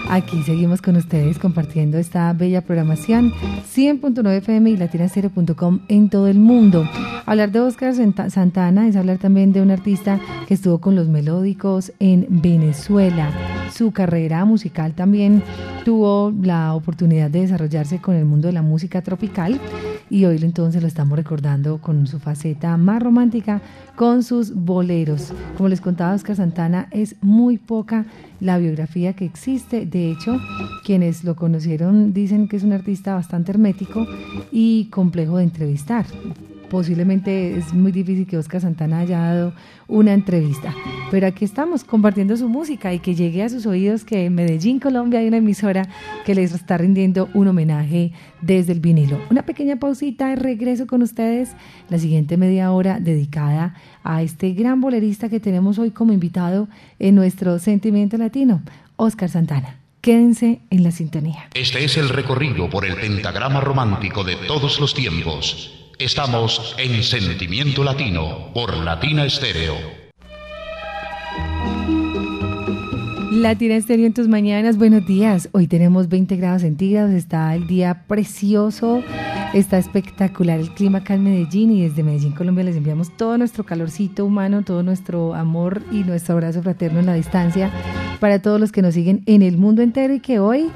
Aquí 0.09 0.43
seguimos 0.43 0.81
con 0.81 0.97
ustedes 0.97 1.39
compartiendo 1.39 1.99
esta 1.99 2.33
bella 2.33 2.63
programación 2.63 3.33
100.9 3.75 4.39
FM 4.39 4.71
y 4.71 4.77
latinacero.com 4.79 5.81
en 5.89 6.09
todo 6.09 6.29
el 6.29 6.39
mundo. 6.39 6.89
Hablar 7.27 7.53
de 7.53 7.61
Oscar 7.61 7.95
Santa- 7.95 8.31
Santana 8.31 8.89
es 8.89 8.97
hablar 8.97 9.19
también 9.19 9.53
de 9.53 9.61
un 9.61 9.71
artista 9.71 10.19
que 10.47 10.55
estuvo 10.55 10.79
con 10.79 10.97
los 10.97 11.09
melódicos 11.09 11.93
en 11.99 12.27
Venezuela. 12.31 13.31
Su 13.71 13.93
carrera 13.93 14.47
musical 14.47 14.95
también 14.95 15.43
tuvo 15.85 16.33
la 16.43 16.73
oportunidad 16.75 17.31
de 17.31 17.43
desarrollarse 17.43 17.99
con 17.99 18.15
el 18.15 18.25
mundo 18.25 18.49
de 18.49 18.55
la 18.55 18.63
música 18.63 19.03
tropical 19.03 19.61
y 20.11 20.25
hoy 20.25 20.39
entonces 20.43 20.83
lo 20.83 20.89
estamos 20.89 21.17
recordando 21.17 21.79
con 21.79 22.07
su 22.07 22.19
faceta 22.19 22.77
más 22.77 23.03
romántica, 23.03 23.61
con 23.97 24.23
sus 24.23 24.55
boleros. 24.55 25.33
Como 25.57 25.69
les 25.69 25.81
contaba 25.81 26.15
Oscar 26.15 26.37
Santana, 26.37 26.89
es 26.91 27.17
muy 27.21 27.59
poca 27.59 28.07
la 28.41 28.59
biografía 28.59 29.13
que 29.13 29.25
existe. 29.25 29.87
De 29.87 30.11
hecho, 30.11 30.39
quienes 30.85 31.25
lo 31.25 31.37
conocieron 31.37 32.13
dicen 32.13 32.49
que 32.49 32.57
es 32.57 32.63
un 32.63 32.73
artista 32.73 33.15
bastante 33.15 33.53
hermético 33.53 34.07
y 34.53 34.87
complejo 34.87 35.39
de 35.39 35.45
entrevistar. 35.45 36.07
Posiblemente 36.71 37.57
es 37.57 37.73
muy 37.73 37.93
difícil 37.93 38.27
que 38.27 38.37
Oscar 38.37 38.61
Santana 38.61 38.99
haya 38.99 39.19
dado 39.19 39.55
una 39.87 40.13
entrevista, 40.13 40.75
pero 41.11 41.27
aquí 41.27 41.45
estamos 41.45 41.83
compartiendo 41.83 42.37
su 42.37 42.49
música 42.49 42.93
y 42.93 42.99
que 42.99 43.15
llegue 43.15 43.43
a 43.43 43.49
sus 43.49 43.65
oídos 43.65 44.05
que 44.05 44.27
en 44.27 44.35
Medellín, 44.35 44.79
Colombia, 44.79 45.21
hay 45.21 45.29
una 45.29 45.39
emisora 45.39 45.89
que 46.27 46.35
les 46.35 46.53
está 46.53 46.77
rindiendo 46.77 47.31
un 47.33 47.49
homenaje 47.49 48.13
desde 48.43 48.73
el 48.73 48.81
vinilo. 48.81 49.19
Una 49.31 49.43
pequeña 49.43 49.77
pausita, 49.77 50.35
regreso 50.35 50.87
con 50.87 51.03
ustedes, 51.03 51.53
la 51.89 51.99
siguiente 51.99 52.37
media 52.37 52.71
hora 52.71 53.01
dedicada 53.01 53.75
a 54.05 54.23
este 54.23 54.53
gran 54.53 54.83
bolerista 54.83 55.31
que 55.31 55.41
tenemos 55.41 55.79
hoy 55.79 55.91
como 55.91 56.13
invitado 56.13 56.69
en 56.99 57.15
nuestro 57.15 57.59
Sentimiento 57.59 58.19
Latino, 58.19 58.63
Oscar 58.97 59.31
Santana. 59.31 59.79
Quédense 60.03 60.61
en 60.71 60.83
la 60.85 60.91
sintonía. 60.91 61.49
Este 61.55 61.85
es 61.85 61.97
el 61.97 62.09
recorrido 62.11 62.69
por 62.71 62.85
el 62.85 62.95
pentagrama 62.95 63.61
romántico 63.61 64.23
de 64.23 64.37
todos 64.47 64.81
los 64.81 64.95
tiempos. 64.95 65.88
Estamos 65.99 66.77
en 66.79 67.03
Sentimiento 67.03 67.83
Latino 67.83 68.53
por 68.55 68.77
Latina 68.77 69.25
Estéreo. 69.25 69.75
Latina 73.33 73.75
Estéreo 73.75 74.07
en 74.07 74.15
tus 74.15 74.29
mañanas, 74.29 74.77
buenos 74.79 75.05
días. 75.09 75.49
Hoy 75.51 75.67
tenemos 75.67 76.09
20 76.09 76.37
grados 76.37 76.63
centígrados, 76.63 77.11
está 77.11 77.53
el 77.57 77.67
día 77.67 78.05
precioso, 78.07 79.03
está 79.55 79.79
espectacular 79.79 80.61
el 80.61 80.71
clima 80.71 80.99
acá 80.99 81.15
en 81.15 81.25
Medellín 81.25 81.73
y 81.73 81.83
desde 81.83 82.05
Medellín, 82.05 82.31
Colombia, 82.31 82.63
les 82.63 82.77
enviamos 82.77 83.17
todo 83.17 83.37
nuestro 83.37 83.65
calorcito 83.65 84.25
humano, 84.25 84.63
todo 84.63 84.85
nuestro 84.85 85.35
amor 85.35 85.83
y 85.91 86.05
nuestro 86.05 86.35
abrazo 86.35 86.63
fraterno 86.63 87.01
en 87.01 87.07
la 87.07 87.15
distancia 87.15 87.73
para 88.21 88.41
todos 88.41 88.61
los 88.61 88.71
que 88.71 88.83
nos 88.83 88.95
siguen 88.95 89.25
en 89.27 89.43
el 89.43 89.57
mundo 89.57 89.83
entero 89.83 90.15
y 90.15 90.21
que 90.21 90.39
hoy 90.39 90.71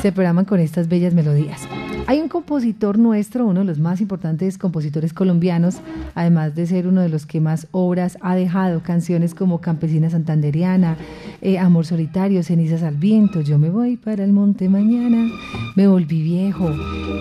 se 0.00 0.12
programan 0.12 0.44
con 0.44 0.60
estas 0.60 0.86
bellas 0.86 1.14
melodías. 1.14 1.66
Hay 2.08 2.20
un 2.20 2.28
compositor 2.28 2.98
nuestro, 2.98 3.44
uno 3.44 3.60
de 3.60 3.66
los 3.66 3.80
más 3.80 4.00
importantes 4.00 4.56
compositores 4.56 5.12
colombianos, 5.12 5.82
además 6.14 6.54
de 6.54 6.66
ser 6.66 6.86
uno 6.86 7.02
de 7.02 7.10
los 7.10 7.26
que 7.26 7.38
más 7.38 7.66
obras 7.70 8.16
ha 8.22 8.34
dejado, 8.34 8.82
canciones 8.82 9.34
como 9.34 9.60
Campesina 9.60 10.08
Santanderiana, 10.08 10.96
eh, 11.42 11.58
Amor 11.58 11.84
Solitario, 11.84 12.42
Cenizas 12.42 12.82
al 12.82 12.94
Viento, 12.94 13.42
Yo 13.42 13.58
me 13.58 13.68
voy 13.68 13.98
para 13.98 14.24
el 14.24 14.32
monte 14.32 14.70
mañana, 14.70 15.30
Me 15.76 15.86
volví 15.86 16.22
viejo, 16.22 16.70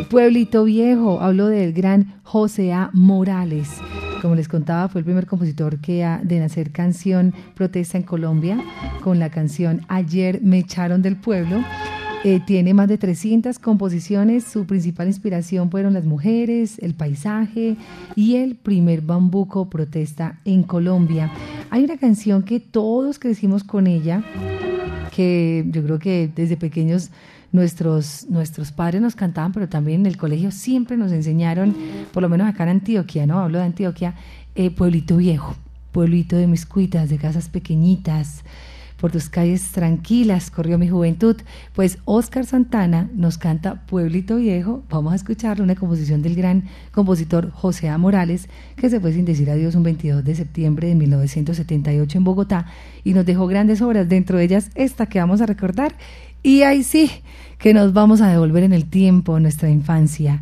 Pueblito 0.10 0.64
Viejo, 0.64 1.20
hablo 1.20 1.48
del 1.48 1.74
gran 1.74 2.22
José 2.24 2.72
A. 2.72 2.90
Morales. 2.94 3.82
Como 4.22 4.36
les 4.36 4.48
contaba, 4.48 4.88
fue 4.88 5.00
el 5.00 5.06
primer 5.06 5.26
compositor 5.26 5.80
que 5.80 6.06
ha 6.06 6.22
de 6.24 6.40
nacer 6.40 6.72
canción 6.72 7.34
protesta 7.56 7.98
en 7.98 8.04
Colombia 8.04 8.58
con 9.04 9.20
la 9.20 9.32
canción 9.32 9.82
Ayer 9.90 10.40
me 10.42 10.60
echaron 10.60 11.02
del 11.02 11.18
pueblo. 11.18 11.58
Eh, 12.24 12.42
tiene 12.46 12.74
más 12.74 12.88
de 12.88 12.98
300 12.98 13.60
composiciones. 13.60 14.44
Su 14.44 14.66
principal 14.66 15.08
inspiración 15.08 15.70
fueron 15.70 15.94
las 15.94 16.06
mujeres, 16.06 16.80
el 16.80 16.94
paisaje 16.94 17.78
y 18.16 18.36
el 18.36 18.56
primer 18.56 19.02
bambuco 19.02 19.70
protesta 19.70 20.40
en 20.44 20.64
Colombia. 20.64 21.32
Hay 21.70 21.84
una 21.84 21.98
canción 21.98 22.44
que 22.44 22.60
todos 22.60 23.20
crecimos 23.20 23.64
con 23.64 23.88
ella, 23.88 24.24
que 25.16 25.66
yo 25.70 25.84
creo 25.84 26.00
que 26.00 26.30
desde 26.36 26.58
pequeños 26.58 27.12
nuestros, 27.52 28.26
nuestros 28.30 28.72
padres 28.72 29.02
nos 29.02 29.16
cantaban, 29.16 29.52
pero 29.52 29.70
también 29.70 30.02
en 30.02 30.06
el 30.08 30.18
colegio 30.18 30.52
siempre 30.52 30.98
nos 30.98 31.12
enseñaron, 31.12 31.76
por 32.12 32.24
lo 32.24 32.30
menos 32.30 32.48
acá 32.48 32.64
en 32.64 32.70
Antioquia, 32.70 33.26
¿no? 33.26 33.40
Hablo 33.40 33.60
de 33.60 33.66
Antioquia, 33.66 34.16
eh, 34.56 34.72
pueblito 34.72 35.18
viejo, 35.18 35.56
pueblito 35.92 36.36
de 36.36 36.48
mis 36.48 36.66
cuitas, 36.66 37.10
de 37.10 37.18
casas 37.18 37.48
pequeñitas, 37.48 38.44
por 38.98 39.12
tus 39.12 39.30
calles 39.30 39.70
tranquilas 39.72 40.50
corrió 40.50 40.78
mi 40.78 40.90
juventud. 40.90 41.36
Pues 41.74 42.00
Oscar 42.06 42.46
Santana 42.46 43.10
nos 43.14 43.38
canta 43.38 43.86
Pueblito 43.86 44.38
Viejo. 44.38 44.84
Vamos 44.90 45.14
a 45.14 45.16
escuchar 45.16 45.62
una 45.62 45.76
composición 45.76 46.22
del 46.22 46.36
gran 46.36 46.64
compositor 46.92 47.52
José 47.52 47.90
A. 47.90 47.98
Morales, 47.98 48.50
que 48.76 48.90
se 48.90 49.00
fue 49.00 49.14
sin 49.14 49.26
decir 49.26 49.50
adiós 49.52 49.76
un 49.76 49.84
22 49.84 50.24
de 50.24 50.36
septiembre 50.36 50.88
de 50.88 50.96
1978 50.96 52.18
en 52.18 52.24
Bogotá 52.24 52.66
y 53.04 53.14
nos 53.14 53.26
dejó 53.26 53.48
grandes 53.48 53.82
obras, 53.82 54.10
dentro 54.10 54.40
de 54.40 54.46
ellas 54.46 54.72
esta 54.76 55.06
que 55.06 55.20
vamos 55.20 55.42
a 55.42 55.46
recordar. 55.46 55.96
Y 56.42 56.64
ahí 56.64 56.84
sí, 56.84 57.12
que 57.60 57.74
nos 57.74 57.94
vamos 57.94 58.22
a 58.22 58.30
devolver 58.30 58.64
en 58.64 58.74
el 58.74 58.86
tiempo, 58.90 59.40
nuestra 59.40 59.70
infancia. 59.70 60.42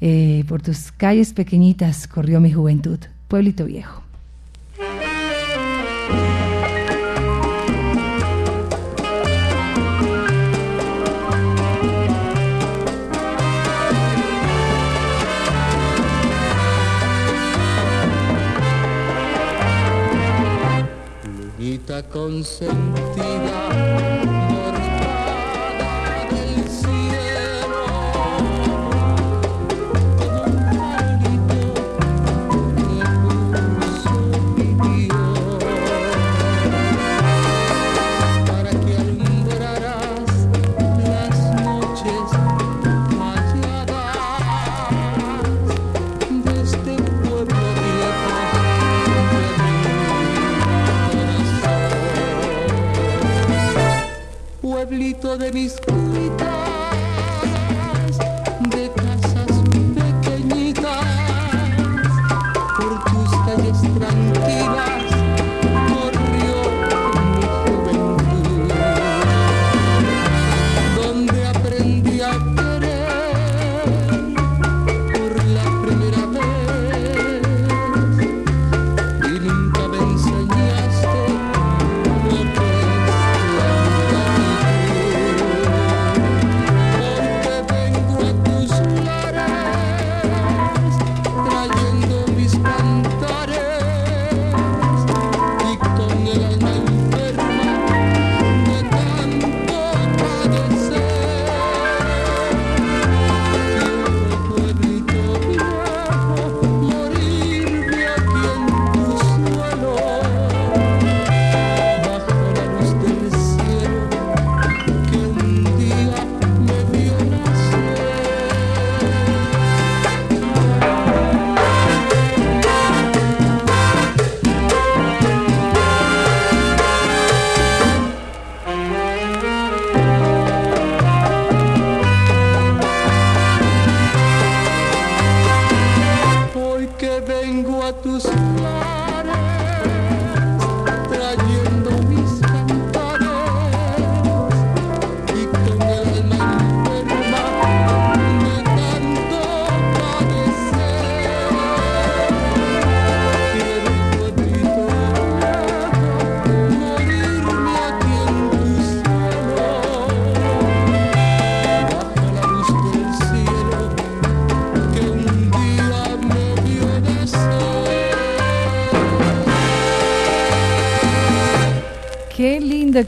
Eh, 0.00 0.44
por 0.48 0.62
tus 0.62 0.92
calles 0.92 1.32
pequeñitas 1.32 2.08
corrió 2.08 2.40
mi 2.40 2.52
juventud. 2.52 2.98
Pueblito 3.28 3.64
Viejo. 3.64 4.03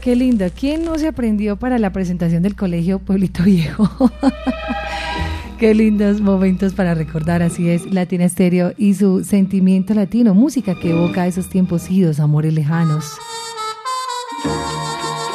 Qué 0.07 0.15
lindo. 0.15 0.45
¿Quién 0.57 0.85
no 0.85 0.97
se 0.97 1.09
aprendió 1.09 1.57
para 1.57 1.77
la 1.79 1.91
presentación 1.91 2.41
del 2.41 2.55
colegio 2.55 2.99
Pueblito 2.99 3.43
Viejo? 3.43 3.89
qué 5.59 5.75
lindos 5.75 6.21
momentos 6.21 6.71
para 6.71 6.93
recordar. 6.93 7.43
Así 7.43 7.69
es, 7.69 7.91
Latina 7.91 8.23
Estéreo 8.23 8.71
y 8.77 8.93
su 8.93 9.25
sentimiento 9.25 9.93
latino, 9.93 10.33
música 10.33 10.75
que 10.79 10.91
evoca 10.91 11.27
esos 11.27 11.49
tiempos 11.49 11.91
idos, 11.91 12.21
amores 12.21 12.53
lejanos. 12.53 13.17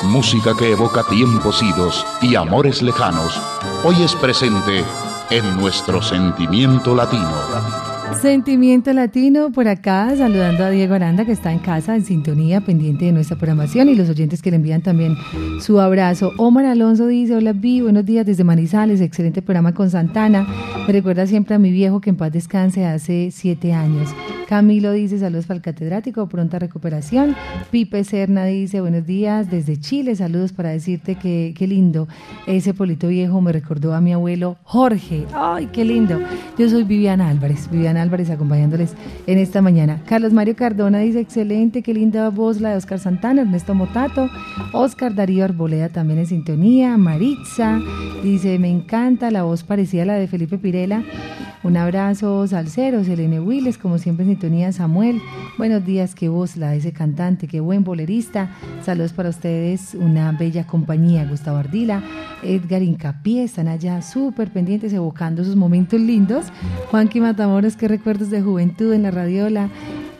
música 0.04 0.54
que 0.58 0.72
evoca 0.72 1.04
tiempos 1.04 1.62
idos 1.62 2.06
y 2.22 2.34
amores 2.34 2.80
lejanos, 2.80 3.38
hoy 3.84 4.02
es 4.02 4.14
presente 4.14 4.84
en 5.28 5.54
nuestro 5.58 6.00
sentimiento 6.00 6.94
latino. 6.94 7.91
Sentimiento 8.20 8.92
Latino 8.92 9.50
por 9.50 9.68
acá, 9.68 10.14
saludando 10.16 10.64
a 10.64 10.70
Diego 10.70 10.94
Aranda 10.94 11.24
que 11.24 11.32
está 11.32 11.52
en 11.52 11.58
casa 11.58 11.96
en 11.96 12.04
sintonía, 12.04 12.60
pendiente 12.60 13.06
de 13.06 13.12
nuestra 13.12 13.36
programación 13.36 13.88
y 13.88 13.94
los 13.94 14.08
oyentes 14.08 14.42
que 14.42 14.50
le 14.50 14.56
envían 14.56 14.82
también 14.82 15.16
su 15.60 15.80
abrazo. 15.80 16.32
Omar 16.36 16.66
Alonso 16.66 17.06
dice, 17.06 17.34
hola 17.34 17.52
Vi, 17.52 17.80
buenos 17.80 18.04
días 18.04 18.26
desde 18.26 18.44
Manizales, 18.44 19.00
excelente 19.00 19.42
programa 19.42 19.74
con 19.74 19.90
Santana. 19.90 20.46
Me 20.86 20.92
recuerda 20.92 21.26
siempre 21.26 21.54
a 21.54 21.58
mi 21.58 21.70
viejo 21.70 22.00
que 22.00 22.10
en 22.10 22.16
paz 22.16 22.32
descanse 22.32 22.84
hace 22.84 23.30
siete 23.32 23.72
años. 23.72 24.10
Camilo 24.48 24.92
dice, 24.92 25.18
saludos 25.18 25.46
para 25.46 25.56
el 25.56 25.62
catedrático, 25.62 26.28
pronta 26.28 26.58
recuperación. 26.58 27.34
Pipe 27.70 28.04
Serna 28.04 28.44
dice, 28.44 28.82
buenos 28.82 29.06
días 29.06 29.50
desde 29.50 29.78
Chile, 29.78 30.14
saludos 30.14 30.52
para 30.52 30.68
decirte 30.68 31.14
que 31.14 31.54
qué 31.56 31.66
lindo. 31.66 32.06
Ese 32.46 32.74
polito 32.74 33.08
viejo 33.08 33.40
me 33.40 33.52
recordó 33.52 33.94
a 33.94 34.00
mi 34.02 34.12
abuelo 34.12 34.58
Jorge. 34.64 35.24
Ay, 35.32 35.70
qué 35.72 35.84
lindo. 35.84 36.20
Yo 36.58 36.68
soy 36.68 36.84
Viviana 36.84 37.30
Álvarez, 37.30 37.70
Viviana 37.70 37.91
Álvarez 37.96 38.30
acompañándoles 38.30 38.94
en 39.26 39.38
esta 39.38 39.62
mañana. 39.62 40.02
Carlos 40.06 40.32
Mario 40.32 40.56
Cardona 40.56 40.98
dice, 40.98 41.20
excelente, 41.20 41.82
qué 41.82 41.94
linda 41.94 42.28
voz 42.30 42.60
la 42.60 42.70
de 42.70 42.76
Oscar 42.76 42.98
Santana, 42.98 43.42
Ernesto 43.42 43.74
Motato, 43.74 44.28
Oscar 44.72 45.14
Darío 45.14 45.44
Arboleda 45.44 45.88
también 45.88 46.18
en 46.18 46.26
sintonía, 46.26 46.96
Maritza 46.96 47.80
dice, 48.22 48.58
me 48.58 48.70
encanta 48.70 49.30
la 49.30 49.42
voz 49.42 49.62
parecida 49.64 50.02
a 50.02 50.06
la 50.06 50.14
de 50.14 50.28
Felipe 50.28 50.58
Pirela. 50.58 51.02
Un 51.64 51.76
abrazo, 51.76 52.44
Salcero, 52.48 53.04
Selene 53.04 53.38
Willes, 53.38 53.78
como 53.78 53.98
siempre 53.98 54.26
sintonía, 54.26 54.72
Samuel. 54.72 55.20
Buenos 55.58 55.84
días, 55.84 56.16
qué 56.16 56.28
voz 56.28 56.56
la 56.56 56.70
de 56.70 56.78
ese 56.78 56.92
cantante, 56.92 57.46
qué 57.46 57.60
buen 57.60 57.84
bolerista. 57.84 58.50
Saludos 58.84 59.12
para 59.12 59.28
ustedes, 59.28 59.94
una 59.94 60.32
bella 60.32 60.66
compañía, 60.66 61.24
Gustavo 61.24 61.58
Ardila, 61.58 62.02
Edgar 62.42 62.82
Incapié, 62.82 63.44
están 63.44 63.68
allá 63.68 64.02
súper 64.02 64.50
pendientes, 64.50 64.92
evocando 64.92 65.44
sus 65.44 65.54
momentos 65.54 66.00
lindos. 66.00 66.46
Juanqui 66.90 67.20
Matamoros, 67.20 67.76
qué 67.76 67.86
recuerdos 67.86 68.30
de 68.30 68.42
juventud 68.42 68.92
en 68.92 69.04
la 69.04 69.12
radiola. 69.12 69.68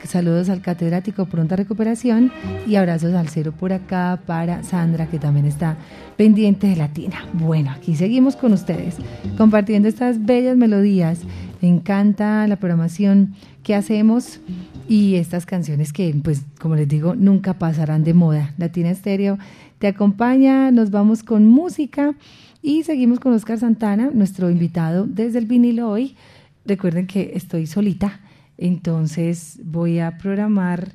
Saludos 0.04 0.48
al 0.48 0.60
catedrático, 0.60 1.26
pronta 1.26 1.56
recuperación 1.56 2.32
y 2.66 2.74
abrazos 2.76 3.14
al 3.14 3.28
cero 3.28 3.52
por 3.58 3.72
acá 3.72 4.20
para 4.26 4.62
Sandra, 4.62 5.06
que 5.06 5.18
también 5.18 5.46
está 5.46 5.76
pendiente 6.16 6.66
de 6.66 6.76
Latina. 6.76 7.26
Bueno, 7.32 7.70
aquí 7.70 7.94
seguimos 7.94 8.34
con 8.34 8.52
ustedes, 8.52 8.96
compartiendo 9.36 9.88
estas 9.88 10.24
bellas 10.24 10.56
melodías. 10.56 11.20
Me 11.60 11.68
encanta 11.68 12.46
la 12.48 12.56
programación 12.56 13.34
que 13.62 13.74
hacemos 13.74 14.40
y 14.88 15.14
estas 15.14 15.46
canciones 15.46 15.92
que, 15.92 16.14
pues, 16.22 16.42
como 16.60 16.74
les 16.74 16.88
digo, 16.88 17.14
nunca 17.14 17.54
pasarán 17.54 18.02
de 18.02 18.12
moda. 18.12 18.54
Latina 18.58 18.90
Estéreo 18.90 19.38
te 19.78 19.86
acompaña, 19.86 20.70
nos 20.72 20.90
vamos 20.90 21.22
con 21.22 21.46
música 21.46 22.14
y 22.60 22.82
seguimos 22.82 23.20
con 23.20 23.32
Oscar 23.34 23.58
Santana, 23.58 24.10
nuestro 24.12 24.50
invitado 24.50 25.06
desde 25.06 25.38
el 25.38 25.46
vinilo 25.46 25.88
hoy. 25.88 26.16
Recuerden 26.64 27.06
que 27.06 27.32
estoy 27.34 27.66
solita 27.66 28.20
entonces 28.66 29.60
voy 29.64 29.98
a 29.98 30.18
programar 30.18 30.92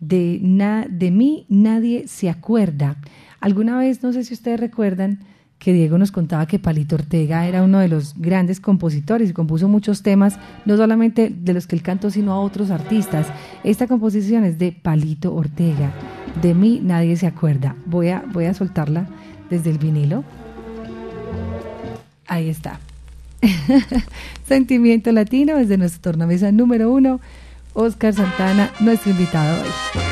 de, 0.00 0.38
na, 0.42 0.86
de 0.88 1.10
mí 1.10 1.46
nadie 1.48 2.08
se 2.08 2.30
acuerda. 2.30 2.96
Alguna 3.40 3.78
vez, 3.78 4.02
no 4.02 4.12
sé 4.12 4.24
si 4.24 4.34
ustedes 4.34 4.60
recuerdan, 4.60 5.20
que 5.60 5.74
Diego 5.74 5.98
nos 5.98 6.10
contaba 6.10 6.46
que 6.46 6.58
Palito 6.58 6.94
Ortega 6.94 7.46
era 7.46 7.62
uno 7.62 7.80
de 7.80 7.88
los 7.88 8.14
grandes 8.16 8.60
compositores 8.60 9.28
y 9.28 9.32
compuso 9.34 9.68
muchos 9.68 10.02
temas, 10.02 10.38
no 10.64 10.78
solamente 10.78 11.28
de 11.28 11.52
los 11.52 11.66
que 11.66 11.76
él 11.76 11.82
cantó, 11.82 12.10
sino 12.10 12.32
a 12.32 12.40
otros 12.40 12.70
artistas. 12.70 13.26
Esta 13.62 13.86
composición 13.86 14.44
es 14.44 14.58
de 14.58 14.72
Palito 14.72 15.34
Ortega. 15.34 15.92
De 16.40 16.54
mí 16.54 16.80
nadie 16.82 17.14
se 17.16 17.26
acuerda. 17.26 17.76
Voy 17.84 18.08
a, 18.08 18.24
voy 18.32 18.46
a 18.46 18.54
soltarla 18.54 19.06
desde 19.50 19.68
el 19.68 19.76
vinilo. 19.76 20.24
Ahí 22.26 22.48
está. 22.48 22.80
Sentimiento 24.48 25.12
Latino 25.12 25.56
desde 25.56 25.78
nuestra 25.78 26.00
tornamesa 26.02 26.52
número 26.52 26.90
uno. 26.90 27.20
Oscar 27.72 28.12
Santana, 28.12 28.70
nuestro 28.80 29.12
invitado 29.12 29.62
hoy. 29.62 30.09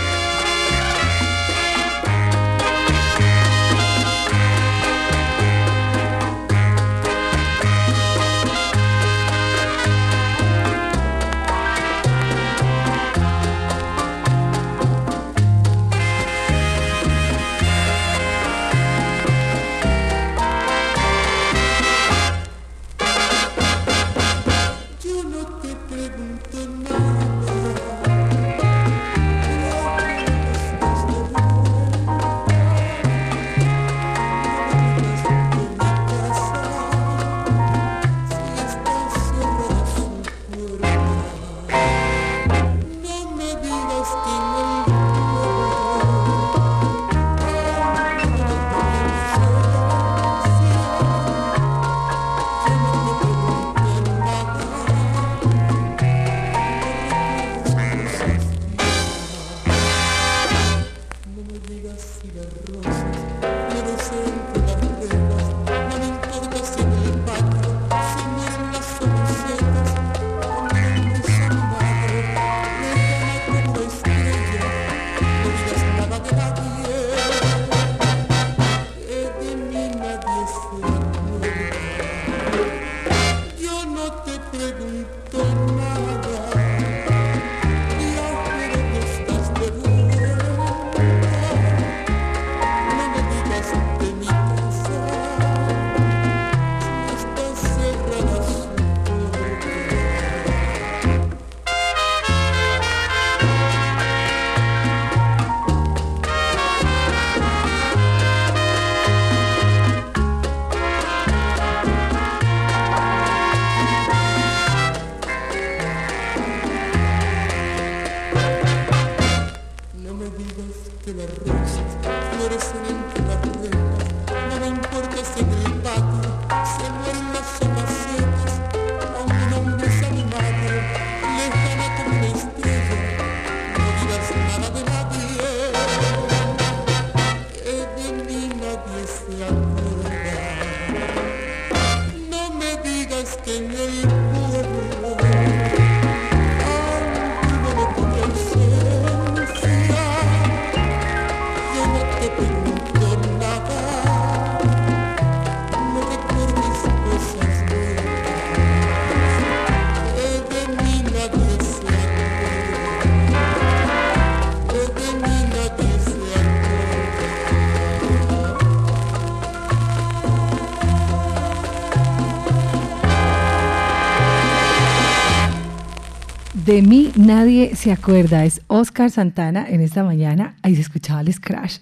Nadie 177.29 177.77
se 177.77 177.93
acuerda. 177.93 178.47
Es 178.47 178.63
Oscar 178.69 179.11
Santana 179.11 179.67
en 179.69 179.83
esta 179.83 180.03
mañana. 180.03 180.57
Ahí 180.63 180.75
se 180.75 180.81
escuchaba 180.81 181.21
el 181.21 181.31
scratch. 181.31 181.81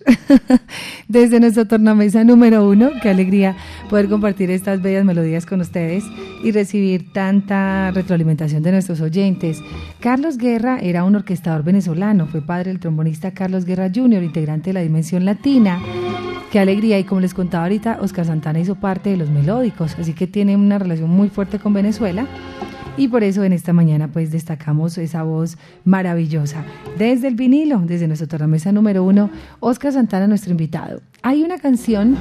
Desde 1.08 1.38
nuestra 1.38 1.64
tornamesa 1.66 2.24
número 2.24 2.68
uno. 2.68 2.90
Qué 3.00 3.10
alegría 3.10 3.56
poder 3.88 4.08
compartir 4.08 4.50
estas 4.50 4.82
bellas 4.82 5.04
melodías 5.04 5.46
con 5.46 5.60
ustedes 5.60 6.02
y 6.42 6.50
recibir 6.50 7.12
tanta 7.12 7.92
retroalimentación 7.92 8.64
de 8.64 8.72
nuestros 8.72 9.00
oyentes. 9.00 9.62
Carlos 10.00 10.36
Guerra 10.36 10.80
era 10.80 11.04
un 11.04 11.14
orquestador 11.14 11.62
venezolano. 11.62 12.26
Fue 12.26 12.42
padre 12.42 12.72
del 12.72 12.80
trombonista 12.80 13.30
Carlos 13.30 13.64
Guerra 13.64 13.88
Jr., 13.94 14.24
integrante 14.24 14.70
de 14.70 14.74
la 14.74 14.80
Dimensión 14.80 15.24
Latina. 15.24 15.80
Qué 16.50 16.58
alegría. 16.58 16.98
Y 16.98 17.04
como 17.04 17.20
les 17.20 17.34
contaba 17.34 17.64
ahorita, 17.64 17.98
Oscar 18.00 18.26
Santana 18.26 18.58
hizo 18.58 18.74
parte 18.74 19.10
de 19.10 19.16
los 19.16 19.30
melódicos. 19.30 19.96
Así 19.96 20.12
que 20.12 20.26
tiene 20.26 20.56
una 20.56 20.80
relación 20.80 21.08
muy 21.08 21.28
fuerte 21.28 21.60
con 21.60 21.72
Venezuela 21.72 22.26
y 22.96 23.08
por 23.08 23.22
eso 23.22 23.44
en 23.44 23.52
esta 23.52 23.72
mañana 23.72 24.08
pues 24.08 24.30
destacamos 24.30 24.96
esa 24.98 25.22
voz 25.22 25.58
maravillosa. 25.84 26.64
Desde 26.98 27.28
el 27.28 27.34
vinilo, 27.34 27.80
desde 27.80 28.06
nuestra 28.06 28.28
tornamesa 28.28 28.72
número 28.72 29.04
uno, 29.04 29.30
Oscar 29.60 29.92
Santana, 29.92 30.26
nuestro 30.26 30.50
invitado. 30.50 31.00
Hay 31.22 31.42
una 31.42 31.58
canción 31.58 32.16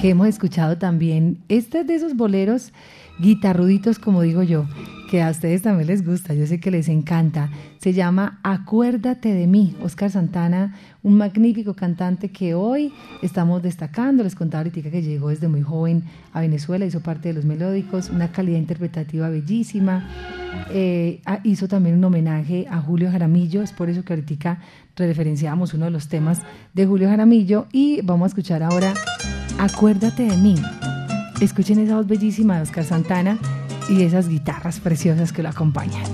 que 0.00 0.10
hemos 0.10 0.28
escuchado 0.28 0.76
también, 0.76 1.38
este 1.48 1.80
es 1.80 1.86
de 1.86 1.94
esos 1.94 2.16
boleros 2.16 2.72
guitarruditos, 3.18 3.98
como 3.98 4.22
digo 4.22 4.42
yo, 4.42 4.66
que 5.08 5.22
a 5.22 5.30
ustedes 5.30 5.62
también 5.62 5.86
les 5.86 6.04
gusta, 6.04 6.34
yo 6.34 6.46
sé 6.46 6.58
que 6.58 6.70
les 6.70 6.88
encanta. 6.88 7.50
Se 7.78 7.92
llama 7.92 8.40
Acuérdate 8.42 9.32
de 9.32 9.46
mí. 9.46 9.76
Oscar 9.82 10.10
Santana, 10.10 10.74
un 11.02 11.16
magnífico 11.16 11.74
cantante 11.74 12.30
que 12.30 12.54
hoy 12.54 12.92
estamos 13.22 13.62
destacando. 13.62 14.24
Les 14.24 14.34
contaba 14.34 14.64
ahorita 14.64 14.90
que 14.90 15.02
llegó 15.02 15.28
desde 15.28 15.48
muy 15.48 15.62
joven 15.62 16.04
a 16.32 16.40
Venezuela, 16.40 16.84
hizo 16.84 17.00
parte 17.00 17.28
de 17.28 17.34
los 17.34 17.44
melódicos, 17.44 18.10
una 18.10 18.32
calidad 18.32 18.58
interpretativa 18.58 19.28
bellísima. 19.28 20.08
Eh, 20.70 21.20
ah, 21.26 21.40
hizo 21.44 21.68
también 21.68 21.96
un 21.96 22.04
homenaje 22.04 22.66
a 22.68 22.80
Julio 22.80 23.10
Jaramillo, 23.10 23.62
es 23.62 23.72
por 23.72 23.88
eso 23.88 24.04
que 24.04 24.14
ahorita 24.14 24.58
referenciamos 24.96 25.74
uno 25.74 25.84
de 25.84 25.90
los 25.90 26.08
temas 26.08 26.40
de 26.74 26.86
Julio 26.86 27.08
Jaramillo 27.08 27.66
y 27.72 28.00
vamos 28.02 28.26
a 28.26 28.28
escuchar 28.28 28.62
ahora 28.62 28.94
Acuérdate 29.58 30.24
de 30.24 30.36
mí. 30.36 30.54
Escuchen 31.40 31.78
esa 31.78 31.96
voz 31.96 32.06
bellísima 32.06 32.56
de 32.56 32.62
Oscar 32.62 32.84
Santana 32.84 33.38
y 33.88 34.02
esas 34.02 34.28
guitarras 34.28 34.80
preciosas 34.80 35.32
que 35.32 35.42
lo 35.42 35.48
acompañan. 35.48 36.04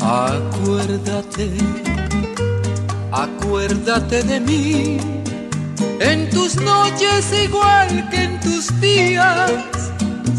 Acuérdate, 0.00 1.50
acuérdate 3.10 4.22
de 4.22 4.40
mí, 4.40 4.98
en 6.00 6.28
tus 6.30 6.56
noches 6.56 7.32
igual 7.44 8.08
que 8.10 8.24
en 8.24 8.40
tus 8.40 8.80
días, 8.80 9.52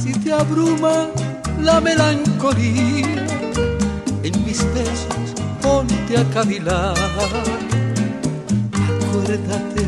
si 0.01 0.13
te 0.13 0.31
abruma 0.31 1.09
la 1.61 1.81
melancolía, 1.81 3.25
en 4.23 4.45
mis 4.45 4.63
besos 4.73 5.12
ponte 5.63 6.17
a 6.17 6.25
cavilar. 6.25 6.93
Acuérdate, 8.91 9.85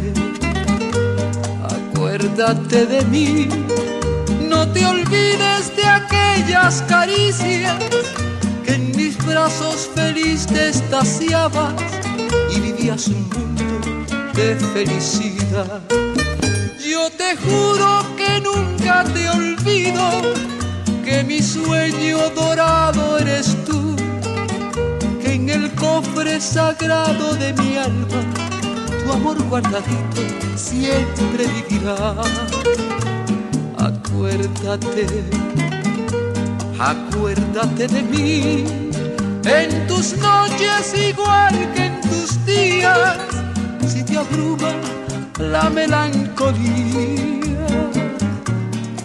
acuérdate 1.78 2.86
de 2.86 3.02
mí, 3.06 3.48
no 4.50 4.68
te 4.70 4.86
olvides 4.86 5.76
de 5.76 5.86
aquellas 5.86 6.82
caricias 6.88 7.76
que 8.66 8.74
en 8.76 8.96
mis 8.96 9.18
brazos 9.26 9.90
feliz 9.94 10.48
te 10.48 10.70
estaciabas 10.70 11.74
y 12.56 12.60
vivías 12.62 13.08
un 13.10 13.30
mundo 13.30 13.64
de 14.34 14.56
felicidad. 14.74 15.82
Yo 16.80 17.10
te 17.12 17.36
juro 17.36 18.06
que 18.16 18.40
nunca 18.40 19.04
te 19.14 19.30
olvido, 19.30 20.04
que 21.04 21.24
mi 21.24 21.42
sueño 21.42 22.30
dorado 22.30 23.18
eres 23.20 23.56
tú, 23.66 23.96
en 25.46 25.64
el 25.64 25.72
cofre 25.76 26.41
sagrado 26.41 27.36
de 27.36 27.54
mi 27.54 27.78
alma 27.78 28.22
tu 29.04 29.12
amor 29.14 29.38
guardadito 29.43 30.22
siempre 30.56 31.46
vivirá. 31.48 32.16
Acuérdate 33.78 35.06
Acuérdate 36.80 37.88
de 37.88 38.02
mí 38.02 38.66
en 39.46 39.88
tus 39.88 40.18
noches 40.18 40.93
igual 41.10 41.54
que 41.74 41.86
en 41.86 42.02
tus 42.02 42.43
días, 42.46 43.18
si 43.88 44.04
te 44.04 44.18
abruma 44.18 44.74
la 45.38 45.70
melancolía, 45.70 46.58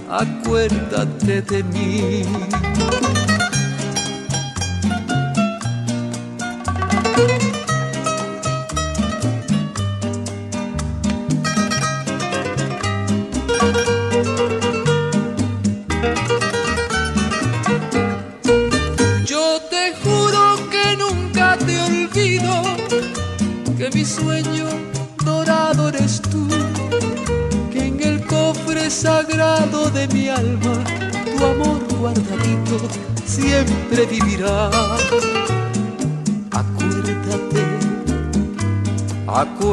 acuérdate 0.08 1.42
de 1.42 1.62
mí. 1.64 2.24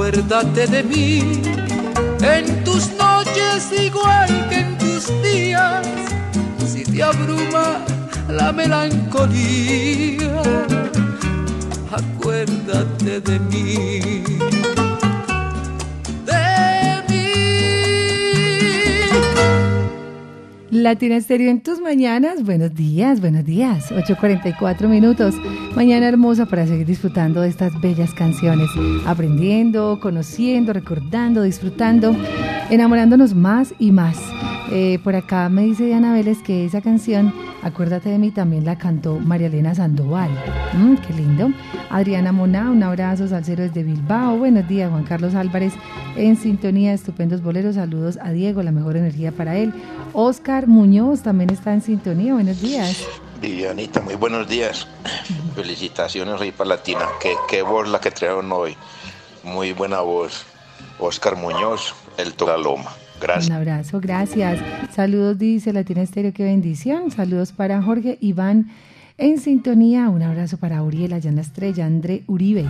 Acuérdate 0.08 0.68
de 0.68 0.84
mí, 0.84 1.42
en 2.22 2.64
tus 2.64 2.90
noches 2.94 3.70
igual 3.78 4.30
que 4.50 4.60
en 4.60 4.78
tus 4.78 5.08
días, 5.22 5.86
si 6.66 6.86
te 6.86 7.04
abruma 7.04 7.84
la 8.30 8.54
melancolía, 8.54 10.32
acuérdate 11.92 13.20
de 13.20 13.40
mí. 13.52 14.07
Latina 20.84 21.16
Estéreo 21.16 21.50
en 21.50 21.62
tus 21.62 21.80
mañanas. 21.82 22.44
Buenos 22.44 22.74
días, 22.76 23.20
buenos 23.20 23.46
días. 23.46 23.92
8.44 23.92 24.88
minutos. 24.88 25.36
Mañana 25.76 26.08
hermosa 26.08 26.46
para 26.46 26.68
seguir 26.68 26.86
disfrutando 26.86 27.42
de 27.42 27.50
estas 27.50 27.80
bellas 27.82 28.14
canciones. 28.14 28.70
Aprendiendo, 29.06 30.00
conociendo, 30.00 30.74
recordando, 30.74 31.42
disfrutando, 31.42 32.16
enamorándonos 32.70 33.34
más 33.34 33.74
y 33.80 33.92
más. 33.92 34.18
Eh, 34.72 35.00
por 35.04 35.16
acá 35.16 35.50
me 35.50 35.64
dice 35.64 35.86
Diana 35.86 36.14
Vélez 36.14 36.44
que 36.44 36.66
esa 36.66 36.82
canción, 36.82 37.34
acuérdate 37.64 38.10
de 38.10 38.18
mí, 38.18 38.32
también 38.32 38.66
la 38.66 38.78
cantó 38.78 39.20
María 39.20 39.48
Elena 39.48 39.76
Sandoval. 39.76 40.30
Mm, 40.74 40.96
qué 40.96 41.14
lindo. 41.14 41.50
Adriana 41.90 42.32
Moná, 42.32 42.72
un 42.72 42.84
abrazo, 42.84 43.28
salsero 43.28 43.64
desde 43.64 43.84
Bilbao. 43.84 44.38
Buenos 44.38 44.68
días, 44.68 44.90
Juan 44.90 45.04
Carlos 45.04 45.36
Álvarez, 45.36 45.74
en 46.16 46.36
sintonía, 46.38 46.94
estupendos 46.94 47.42
boleros. 47.42 47.76
Saludos 47.76 48.18
a 48.22 48.32
Diego, 48.32 48.64
la 48.64 48.72
mejor 48.72 48.98
energía 48.98 49.32
para 49.32 49.56
él. 49.58 49.74
Oscar 50.14 50.68
Muñoz 50.68 51.22
también 51.22 51.50
está 51.50 51.74
en 51.74 51.82
sintonía. 51.82 52.34
Buenos 52.34 52.62
días. 52.62 53.06
Vivianita, 53.42 54.02
muy 54.02 54.16
buenos 54.16 54.48
días. 54.48 54.88
Felicitaciones 55.56 56.54
para 56.54 56.70
Latina. 56.70 57.08
Qué, 57.48 57.62
voz 57.62 57.88
la 57.88 58.00
que 58.00 58.12
trajeron 58.12 58.52
hoy. 58.52 58.76
Muy 59.44 59.74
buena 59.74 60.02
voz. 60.02 60.46
Oscar 61.00 61.36
Muñoz, 61.36 61.94
el 62.18 62.34
Toca 62.34 62.58
Loma. 62.58 62.92
Gracias. 63.22 63.48
Un 63.48 63.56
abrazo, 63.56 64.00
gracias. 64.00 64.60
Saludos, 64.94 65.38
dice 65.38 65.74
Latina 65.74 66.02
Estéreo, 66.02 66.34
qué 66.34 66.44
bendición. 66.44 67.12
Saludos 67.12 67.52
para 67.52 67.82
Jorge 67.82 68.18
Iván 68.22 68.68
en 69.18 69.40
sintonía. 69.40 70.10
Un 70.10 70.22
abrazo 70.22 70.58
para 70.58 70.84
Uriel, 70.84 71.10
la 71.10 71.42
estrella, 71.42 71.86
André 71.86 72.24
Uribe. 72.28 72.66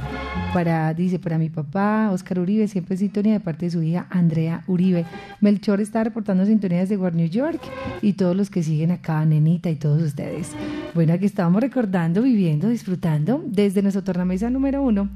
Para, 0.54 0.94
dice, 0.94 1.20
para 1.20 1.38
mi 1.38 1.50
papá, 1.50 2.10
Oscar 2.12 2.40
Uribe, 2.40 2.68
siempre 2.68 2.96
en 2.96 3.00
sintonía 3.00 3.34
de 3.34 3.40
parte 3.40 3.66
de 3.66 3.72
su 3.72 3.84
hija, 3.84 4.08
Andrea 4.10 4.64
Uribe. 4.68 5.06
Melchor 5.42 5.82
está 5.82 6.04
reportando 6.04 6.46
sintonía 6.46 6.80
desde 6.80 6.98
War 6.98 7.14
New 7.14 7.28
York 7.28 7.62
y 8.02 8.14
todos 8.14 8.36
los 8.36 8.50
que 8.50 8.64
siguen 8.64 8.92
acá, 8.92 9.24
Nenita 9.26 9.70
y 9.70 9.76
todos 9.76 10.02
ustedes. 10.02 10.52
Bueno, 10.96 11.14
aquí 11.14 11.26
estábamos 11.26 11.62
recordando, 11.62 12.22
viviendo, 12.22 12.70
disfrutando 12.70 13.44
desde 13.46 13.82
nuestra 13.82 14.04
tornamesa 14.04 14.50
número 14.50 14.82
uno 14.82 15.10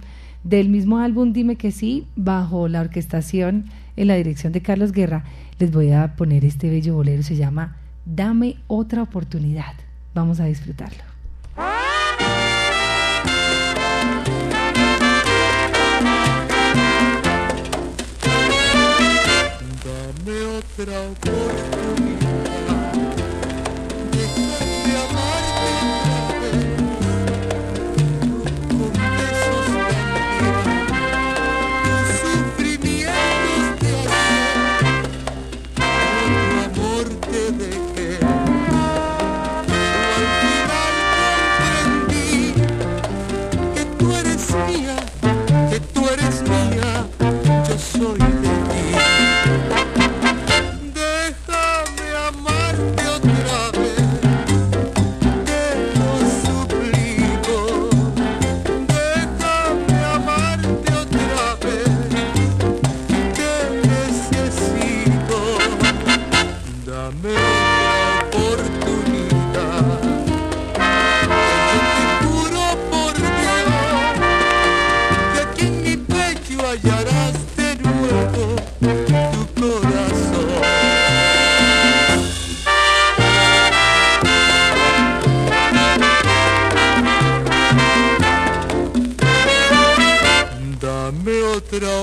del 0.44 0.70
mismo 0.70 0.98
álbum 0.98 1.34
Dime 1.34 1.56
que 1.56 1.72
sí, 1.72 2.08
bajo 2.16 2.68
la 2.68 2.82
orquestación 2.82 3.66
en 3.96 4.08
la 4.08 4.16
dirección 4.16 4.54
de 4.54 4.62
Carlos 4.62 4.92
Guerra, 4.92 5.24
les 5.60 5.72
voy 5.72 5.92
a 5.92 6.16
poner 6.16 6.46
este 6.46 6.70
bello 6.70 6.96
bolero, 6.96 7.24
se 7.24 7.36
llama 7.36 7.78
Dame 8.06 8.58
otra 8.68 9.04
oportunidad. 9.04 9.74
Vamos 10.14 10.40
a 10.40 10.46
disfrutarlo. 10.46 11.04
Dame 19.84 20.44
otra 20.58 21.02
oportunidad. 21.02 22.21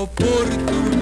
Otra 0.01 0.98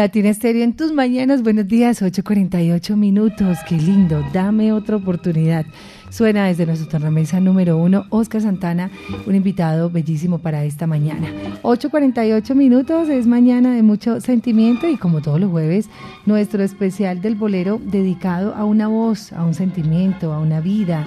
Latina 0.00 0.30
Estéreo 0.30 0.64
en 0.64 0.72
tus 0.72 0.94
mañanas. 0.94 1.42
Buenos 1.42 1.68
días, 1.68 2.00
8.48 2.00 2.96
minutos. 2.96 3.58
Qué 3.68 3.76
lindo. 3.76 4.24
Dame 4.32 4.72
otra 4.72 4.96
oportunidad. 4.96 5.66
Suena 6.08 6.46
desde 6.46 6.64
nuestra 6.64 6.88
tornamesa 6.88 7.38
número 7.38 7.76
uno, 7.76 8.06
Oscar 8.08 8.40
Santana, 8.40 8.90
un 9.26 9.34
invitado 9.34 9.90
bellísimo 9.90 10.38
para 10.38 10.64
esta 10.64 10.86
mañana. 10.86 11.28
8.48 11.62 12.54
minutos, 12.54 13.10
es 13.10 13.26
mañana 13.26 13.74
de 13.74 13.82
mucho 13.82 14.22
sentimiento 14.22 14.88
y 14.88 14.96
como 14.96 15.20
todos 15.20 15.38
los 15.38 15.50
jueves, 15.50 15.90
nuestro 16.24 16.62
especial 16.62 17.20
del 17.20 17.34
bolero 17.34 17.78
dedicado 17.84 18.54
a 18.54 18.64
una 18.64 18.88
voz, 18.88 19.34
a 19.34 19.44
un 19.44 19.52
sentimiento, 19.52 20.32
a 20.32 20.38
una 20.38 20.62
vida, 20.62 21.04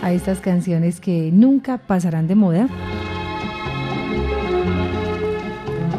a 0.00 0.12
estas 0.12 0.38
canciones 0.38 1.00
que 1.00 1.32
nunca 1.32 1.78
pasarán 1.78 2.28
de 2.28 2.36
moda 2.36 2.68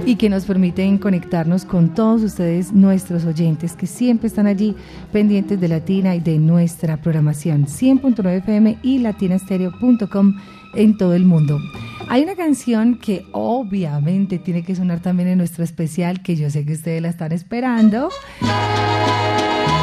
y 0.05 0.15
que 0.15 0.29
nos 0.29 0.45
permiten 0.45 0.97
conectarnos 0.97 1.65
con 1.65 1.93
todos 1.93 2.23
ustedes, 2.23 2.71
nuestros 2.71 3.25
oyentes, 3.25 3.73
que 3.73 3.87
siempre 3.87 4.27
están 4.27 4.47
allí 4.47 4.75
pendientes 5.11 5.59
de 5.59 5.67
Latina 5.67 6.15
y 6.15 6.19
de 6.19 6.37
nuestra 6.37 6.97
programación 6.97 7.65
100.9 7.65 8.37
FM 8.37 8.77
y 8.81 8.99
latinastereo.com 8.99 10.35
en 10.75 10.97
todo 10.97 11.13
el 11.13 11.25
mundo. 11.25 11.59
Hay 12.07 12.23
una 12.23 12.35
canción 12.35 12.97
que 12.97 13.25
obviamente 13.31 14.39
tiene 14.39 14.63
que 14.63 14.75
sonar 14.75 14.99
también 14.99 15.29
en 15.29 15.37
nuestro 15.37 15.63
especial, 15.63 16.21
que 16.21 16.35
yo 16.35 16.49
sé 16.49 16.65
que 16.65 16.73
ustedes 16.73 17.01
la 17.01 17.09
están 17.09 17.31
esperando, 17.31 18.09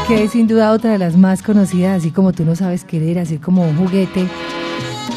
que 0.09 0.25
es 0.25 0.33
sin 0.33 0.47
duda 0.47 0.73
otra 0.73 0.93
de 0.93 0.99
las 0.99 1.17
más 1.17 1.43
conocidas, 1.43 1.99
así 1.99 2.11
como 2.11 2.33
tú 2.33 2.45
no 2.45 2.57
sabes 2.57 2.85
querer, 2.85 3.19
así 3.19 3.39
como 3.39 3.63
un 3.69 3.77
juguete. 3.77 4.27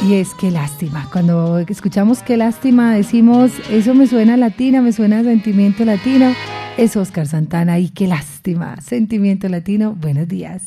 Y 0.07 0.15
es 0.15 0.33
qué 0.33 0.49
lástima. 0.49 1.07
Cuando 1.11 1.59
escuchamos 1.59 2.23
qué 2.23 2.37
lástima, 2.37 2.93
decimos, 2.93 3.51
eso 3.69 3.93
me 3.93 4.07
suena 4.07 4.37
latina, 4.37 4.81
me 4.81 4.93
suena 4.93 5.23
sentimiento 5.23 5.83
latino. 5.83 6.33
Es 6.77 6.95
Oscar 6.95 7.27
Santana 7.27 7.79
y 7.79 7.89
qué 7.89 8.07
lástima. 8.07 8.79
Sentimiento 8.81 9.49
latino, 9.49 9.95
buenos 9.95 10.27
días. 10.27 10.63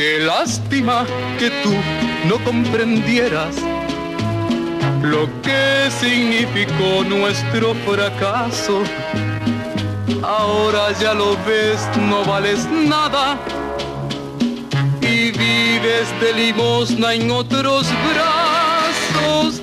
Qué 0.00 0.18
lástima 0.18 1.04
que 1.38 1.50
tú 1.62 1.74
no 2.26 2.42
comprendieras 2.42 3.54
lo 5.02 5.28
que 5.42 5.90
significó 5.90 7.04
nuestro 7.06 7.74
fracaso. 7.86 8.82
Ahora 10.22 10.90
ya 10.98 11.12
lo 11.12 11.36
ves, 11.44 11.86
no 12.08 12.24
vales 12.24 12.66
nada 12.70 13.38
y 15.02 15.32
vives 15.32 16.08
de 16.18 16.32
limosna 16.32 17.12
en 17.12 17.30
otros 17.30 17.86
brazos. 18.10 19.60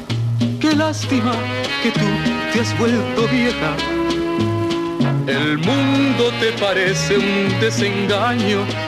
Qué 0.61 0.75
lástima 0.75 1.31
que 1.81 1.89
tú 1.89 2.05
te 2.53 2.61
has 2.61 2.77
vuelto 2.77 3.27
vieja. 3.31 3.75
El 5.25 5.57
mundo 5.57 6.31
te 6.39 6.51
parece 6.59 7.17
un 7.17 7.59
desengaño. 7.59 8.86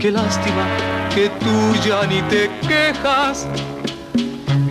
Qué 0.00 0.10
lástima 0.10 0.66
que 1.14 1.28
tú 1.28 1.74
ya 1.86 2.06
ni 2.06 2.22
te 2.22 2.50
quejas 2.66 3.46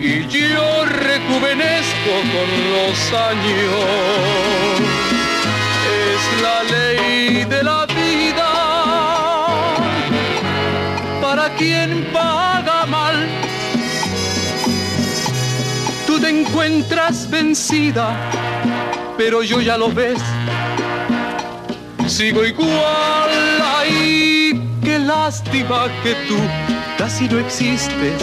y 0.00 0.26
yo 0.26 0.84
rejuvenezco 0.84 2.12
con 2.34 2.48
los 2.72 3.12
años. 3.12 4.80
Es 6.10 6.42
la 6.42 6.62
ley 6.64 7.44
de 7.44 7.62
la 7.62 7.86
vida 7.86 8.52
para 11.22 11.54
quien 11.54 12.08
paga 12.12 12.86
mal. 12.86 13.28
Tú 16.08 16.18
te 16.18 16.40
encuentras 16.40 17.30
vencida, 17.30 18.16
pero 19.16 19.44
yo 19.44 19.60
ya 19.60 19.78
lo 19.78 19.92
ves. 19.92 20.20
Sigo 22.08 22.44
igual 22.44 23.49
lástima 25.30 25.86
que 26.02 26.12
tú 26.26 26.36
casi 26.98 27.28
no 27.28 27.38
existes. 27.38 28.20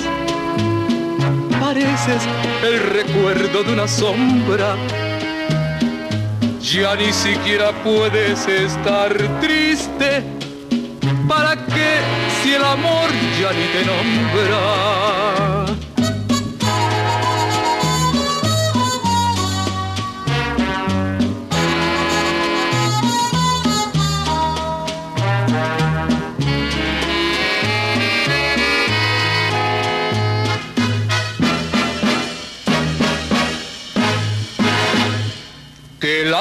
Pareces 1.58 2.22
el 2.62 2.80
recuerdo 2.98 3.64
de 3.64 3.72
una 3.72 3.88
sombra. 3.88 4.76
Ya 6.60 6.98
ni 6.98 7.14
siquiera 7.14 7.72
puedes 7.82 8.46
estar 8.46 9.14
triste. 9.40 10.22
¿Para 11.30 11.56
qué 11.56 11.92
si 12.44 12.54
el 12.54 12.64
amor 12.66 13.10
ya 13.40 13.54
ni 13.54 13.66
te 13.74 13.86
nombra. 13.86 15.57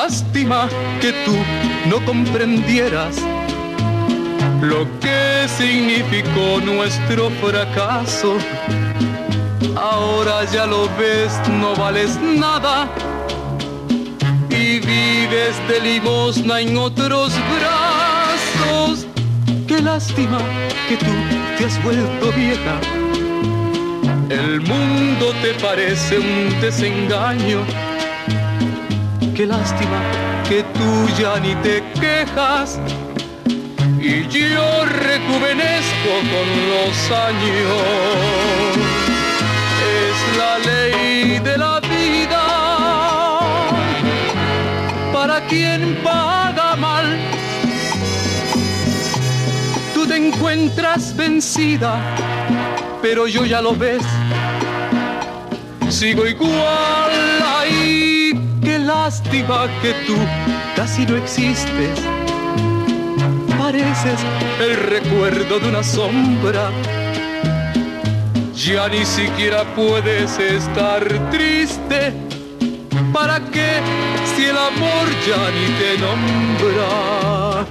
Lástima 0.07 0.69
que 1.01 1.13
tú 1.25 1.35
no 1.91 2.05
comprendieras 2.05 3.17
lo 4.63 4.87
que 5.01 5.49
significó 5.49 6.61
nuestro 6.65 7.29
fracaso. 7.43 8.37
Ahora 9.77 10.45
ya 10.45 10.65
lo 10.65 10.89
ves, 10.97 11.33
no 11.61 11.75
vales 11.75 12.21
nada 12.21 12.89
y 14.49 14.79
vives 14.79 15.57
de 15.69 15.81
limosna 15.81 16.61
en 16.61 16.79
otros 16.79 17.33
brazos. 17.59 19.07
Qué 19.67 19.83
lástima 19.83 20.39
que 20.89 20.97
tú 20.99 21.13
te 21.59 21.65
has 21.65 21.83
vuelto 21.83 22.31
vieja. 22.31 22.77
El 24.31 24.61
mundo 24.61 25.33
te 25.43 25.53
parece 25.55 26.21
un 26.21 26.61
desengaño. 26.61 27.86
Qué 29.37 29.45
lástima 29.47 30.01
que 30.49 30.63
tú 30.63 31.09
ya 31.19 31.39
ni 31.39 31.55
te 31.57 31.85
quejas 32.01 32.81
y 34.01 34.27
yo 34.29 34.85
rejuvenezco 34.87 36.13
con 36.33 36.47
los 36.71 37.11
años. 37.11 38.79
Es 40.01 40.39
la 40.39 40.59
ley 40.59 41.39
de 41.41 41.59
la 41.59 41.81
vida 41.81 42.45
para 45.13 45.47
quien 45.47 45.97
paga 46.03 46.75
mal. 46.77 47.19
Tú 49.93 50.07
te 50.07 50.17
encuentras 50.17 51.15
vencida, 51.15 52.01
pero 53.03 53.27
yo 53.27 53.45
ya 53.45 53.61
lo 53.61 53.77
ves. 53.77 54.03
Sigo 55.91 56.27
igual 56.27 57.43
ahí, 57.59 58.06
lástima 59.17 59.67
que 59.81 59.95
tú 60.07 60.15
casi 60.75 61.07
no 61.07 61.17
existes 61.17 61.99
pareces 63.59 64.21
el 64.61 64.77
recuerdo 64.77 65.59
de 65.59 65.69
una 65.69 65.83
sombra. 65.83 66.71
Ya 68.55 68.89
ni 68.89 69.05
siquiera 69.05 69.65
puedes 69.75 70.39
estar 70.39 71.03
triste. 71.31 72.13
¿Para 73.13 73.41
qué 73.41 73.81
si 74.37 74.45
el 74.45 74.59
amor 74.59 75.07
ya 75.27 75.51
ni 75.57 75.67
te 75.81 75.91
nombra? 76.05 77.67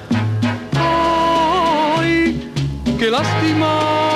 ¡Ay, 1.98 2.50
qué 2.98 3.12
lástima! 3.12 4.15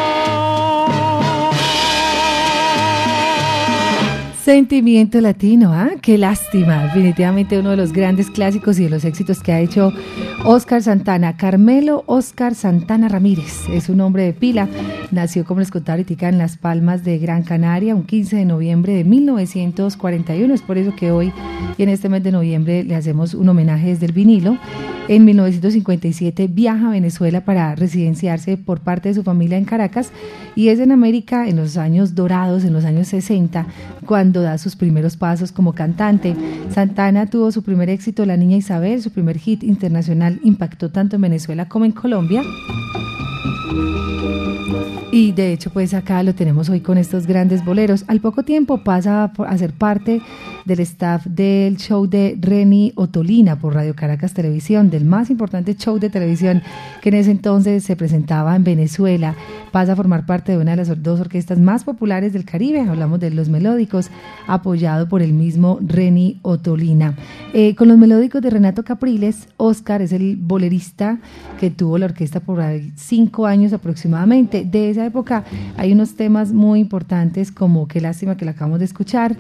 Sentimiento 4.49 5.21
latino, 5.21 5.73
¿ah? 5.73 5.91
Qué 6.01 6.17
lástima. 6.17 6.85
Definitivamente 6.85 7.59
uno 7.59 7.69
de 7.69 7.77
los 7.77 7.93
grandes 7.93 8.31
clásicos 8.31 8.79
y 8.79 8.85
de 8.85 8.89
los 8.89 9.05
éxitos 9.05 9.43
que 9.43 9.51
ha 9.51 9.59
hecho 9.59 9.93
Oscar 10.43 10.81
Santana. 10.81 11.37
Carmelo 11.37 12.03
Oscar 12.07 12.55
Santana 12.55 13.09
Ramírez 13.09 13.69
es 13.71 13.83
su 13.83 13.95
nombre 13.95 14.23
de 14.23 14.33
pila. 14.33 14.67
Nació, 15.11 15.45
como 15.45 15.59
les 15.59 15.69
contaba 15.69 15.99
ahorita, 15.99 16.29
en 16.29 16.39
Las 16.39 16.57
Palmas 16.57 17.03
de 17.03 17.19
Gran 17.19 17.43
Canaria, 17.43 17.93
un 17.93 18.05
15 18.05 18.37
de 18.37 18.45
noviembre 18.45 18.93
de 18.93 19.03
1941. 19.03 20.51
Es 20.51 20.63
por 20.63 20.79
eso 20.79 20.95
que 20.95 21.11
hoy, 21.11 21.31
en 21.77 21.89
este 21.89 22.09
mes 22.09 22.23
de 22.23 22.31
noviembre, 22.31 22.83
le 22.83 22.95
hacemos 22.95 23.35
un 23.35 23.49
homenaje 23.49 23.89
desde 23.89 24.07
el 24.07 24.13
vinilo. 24.13 24.57
En 25.09 25.25
1957 25.25 26.47
viaja 26.47 26.87
a 26.87 26.91
Venezuela 26.91 27.41
para 27.41 27.73
residenciarse 27.73 28.57
por 28.57 28.81
parte 28.81 29.09
de 29.09 29.15
su 29.15 29.23
familia 29.23 29.57
en 29.57 29.65
Caracas 29.65 30.11
y 30.55 30.67
es 30.67 30.79
en 30.79 30.91
América 30.91 31.47
en 31.47 31.55
los 31.55 31.77
años 31.77 32.13
dorados, 32.13 32.63
en 32.63 32.73
los 32.73 32.85
años 32.85 33.07
60, 33.07 33.65
cuando 34.05 34.38
da 34.41 34.57
sus 34.57 34.75
primeros 34.75 35.17
pasos 35.17 35.51
como 35.51 35.73
cantante. 35.73 36.35
Santana 36.69 37.27
tuvo 37.27 37.51
su 37.51 37.63
primer 37.63 37.89
éxito, 37.89 38.25
La 38.25 38.37
Niña 38.37 38.57
Isabel, 38.57 39.01
su 39.01 39.11
primer 39.11 39.37
hit 39.37 39.63
internacional, 39.63 40.39
impactó 40.43 40.89
tanto 40.89 41.15
en 41.15 41.23
Venezuela 41.23 41.67
como 41.67 41.85
en 41.85 41.91
Colombia. 41.91 42.43
Y 45.11 45.31
de 45.31 45.53
hecho, 45.53 45.71
pues 45.71 45.93
acá 45.93 46.21
lo 46.21 46.35
tenemos 46.35 46.69
hoy 46.69 46.81
con 46.81 46.97
estos 46.97 47.25
grandes 47.25 47.65
boleros. 47.65 48.05
Al 48.07 48.21
poco 48.21 48.43
tiempo 48.43 48.83
pasa 48.83 49.23
a 49.23 49.57
ser 49.57 49.73
parte 49.73 50.21
del 50.69 50.79
staff 50.81 51.25
del 51.25 51.77
show 51.77 52.07
de 52.07 52.37
Reni 52.39 52.93
Otolina 52.95 53.59
por 53.59 53.73
Radio 53.73 53.95
Caracas 53.95 54.33
Televisión, 54.33 54.89
del 54.89 55.03
más 55.03 55.29
importante 55.29 55.75
show 55.75 55.99
de 55.99 56.09
televisión 56.09 56.61
que 57.01 57.09
en 57.09 57.15
ese 57.15 57.31
entonces 57.31 57.83
se 57.83 57.95
presentaba 57.95 58.55
en 58.55 58.63
Venezuela. 58.63 59.35
Pasa 59.71 59.93
a 59.93 59.95
formar 59.95 60.25
parte 60.25 60.51
de 60.51 60.57
una 60.59 60.71
de 60.71 60.77
las 60.77 61.03
dos 61.03 61.19
orquestas 61.19 61.57
más 61.57 61.83
populares 61.83 62.33
del 62.33 62.45
Caribe, 62.45 62.81
hablamos 62.81 63.19
de 63.19 63.31
los 63.31 63.49
melódicos, 63.49 64.09
apoyado 64.47 65.09
por 65.09 65.21
el 65.21 65.33
mismo 65.33 65.79
Reni 65.81 66.39
Otolina. 66.43 67.15
Eh, 67.53 67.75
con 67.75 67.87
los 67.87 67.97
melódicos 67.97 68.41
de 68.41 68.51
Renato 68.51 68.83
Capriles, 68.83 69.47
Oscar 69.57 70.01
es 70.01 70.13
el 70.13 70.37
bolerista 70.37 71.19
que 71.59 71.71
tuvo 71.71 71.97
la 71.97 72.05
orquesta 72.05 72.39
por 72.39 72.63
cinco 72.95 73.47
años 73.47 73.73
aproximadamente. 73.73 74.63
De 74.65 74.91
esa 74.91 75.05
época 75.05 75.45
hay 75.77 75.91
unos 75.93 76.15
temas 76.15 76.53
muy 76.53 76.79
importantes 76.79 77.51
como 77.51 77.87
Qué 77.87 78.01
lástima 78.01 78.37
que 78.37 78.45
la 78.45 78.51
acabamos 78.51 78.79
de 78.79 78.85
escuchar, 78.85 79.35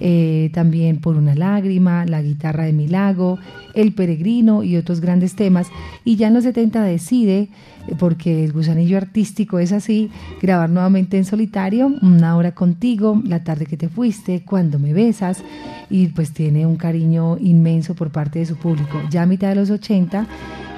eh, 0.00 0.50
también 0.52 0.73
Por 1.00 1.16
una 1.16 1.34
lágrima, 1.34 2.04
La 2.04 2.20
guitarra 2.20 2.64
de 2.64 2.72
mi 2.72 2.88
lago, 2.88 3.38
El 3.74 3.92
peregrino 3.92 4.64
y 4.64 4.76
otros 4.76 5.00
grandes 5.00 5.34
temas. 5.34 5.68
Y 6.04 6.16
ya 6.16 6.28
en 6.28 6.34
los 6.34 6.44
70 6.44 6.82
decide, 6.82 7.48
eh, 7.86 7.94
porque 7.98 8.44
el 8.44 8.52
gusanillo 8.52 8.96
artístico 8.96 9.58
es 9.60 9.72
así, 9.72 10.10
grabar 10.42 10.68
nuevamente 10.70 11.16
en 11.16 11.24
solitario, 11.24 11.92
Una 12.02 12.36
hora 12.36 12.52
contigo, 12.52 13.22
La 13.24 13.44
tarde 13.44 13.66
que 13.66 13.76
te 13.76 13.88
fuiste, 13.88 14.42
Cuando 14.44 14.78
me 14.78 14.92
besas, 14.92 15.42
y 15.90 16.08
pues 16.08 16.32
tiene 16.32 16.66
un 16.66 16.76
cariño 16.76 17.38
inmenso 17.38 17.94
por 17.94 18.10
parte 18.10 18.40
de 18.40 18.46
su 18.46 18.56
público. 18.56 19.00
Ya 19.10 19.22
a 19.22 19.26
mitad 19.26 19.48
de 19.48 19.54
los 19.54 19.70
80 19.70 20.26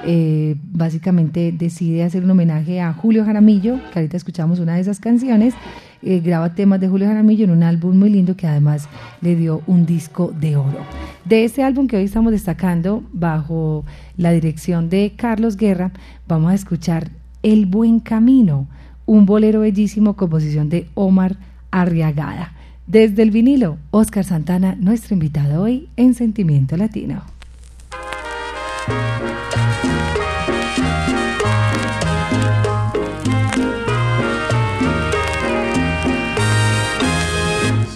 eh, 0.05 0.55
básicamente 0.71 1.51
decide 1.51 2.03
hacer 2.03 2.23
un 2.23 2.31
homenaje 2.31 2.79
a 2.81 2.93
Julio 2.93 3.25
Jaramillo, 3.25 3.79
que 3.91 3.99
ahorita 3.99 4.15
escuchamos 4.15 4.59
una 4.59 4.75
de 4.75 4.81
esas 4.81 4.99
canciones, 4.99 5.53
eh, 6.01 6.19
graba 6.19 6.53
temas 6.53 6.79
de 6.79 6.87
Julio 6.87 7.07
Jaramillo 7.07 7.45
en 7.45 7.51
un 7.51 7.63
álbum 7.63 7.97
muy 7.97 8.09
lindo 8.09 8.35
que 8.35 8.47
además 8.47 8.87
le 9.21 9.35
dio 9.35 9.61
un 9.67 9.85
disco 9.85 10.33
de 10.39 10.55
oro. 10.55 10.79
De 11.25 11.43
este 11.43 11.63
álbum 11.63 11.87
que 11.87 11.97
hoy 11.97 12.03
estamos 12.03 12.31
destacando 12.31 13.03
bajo 13.11 13.85
la 14.15 14.31
dirección 14.31 14.89
de 14.89 15.13
Carlos 15.15 15.57
Guerra, 15.57 15.91
vamos 16.27 16.51
a 16.51 16.55
escuchar 16.55 17.09
El 17.43 17.65
Buen 17.65 17.99
Camino, 17.99 18.67
un 19.05 19.25
bolero 19.25 19.61
bellísimo, 19.61 20.15
composición 20.15 20.69
de 20.69 20.87
Omar 20.93 21.37
Arriagada. 21.71 22.53
Desde 22.85 23.23
el 23.23 23.31
vinilo, 23.31 23.77
Oscar 23.91 24.23
Santana, 24.23 24.75
nuestro 24.79 25.13
invitado 25.13 25.61
hoy 25.61 25.89
en 25.97 26.13
Sentimiento 26.13 26.77
Latino. 26.77 27.23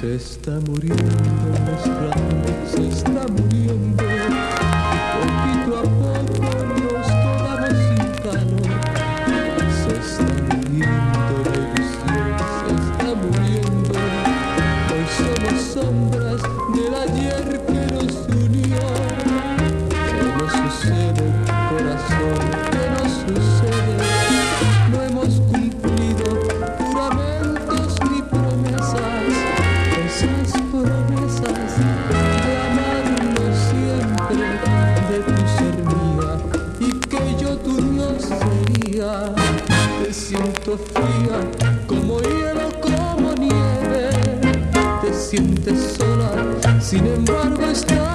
Se 0.02 0.16
está 0.16 0.60
muriendo 0.62 1.04
fría 40.78 41.40
como 41.88 42.20
hielo, 42.22 42.70
como 42.82 43.34
nieve. 43.34 44.10
Te 45.02 45.14
sientes 45.14 45.98
sola, 45.98 46.32
sin 46.80 47.08
embargo 47.08 47.64
estás 47.64 48.11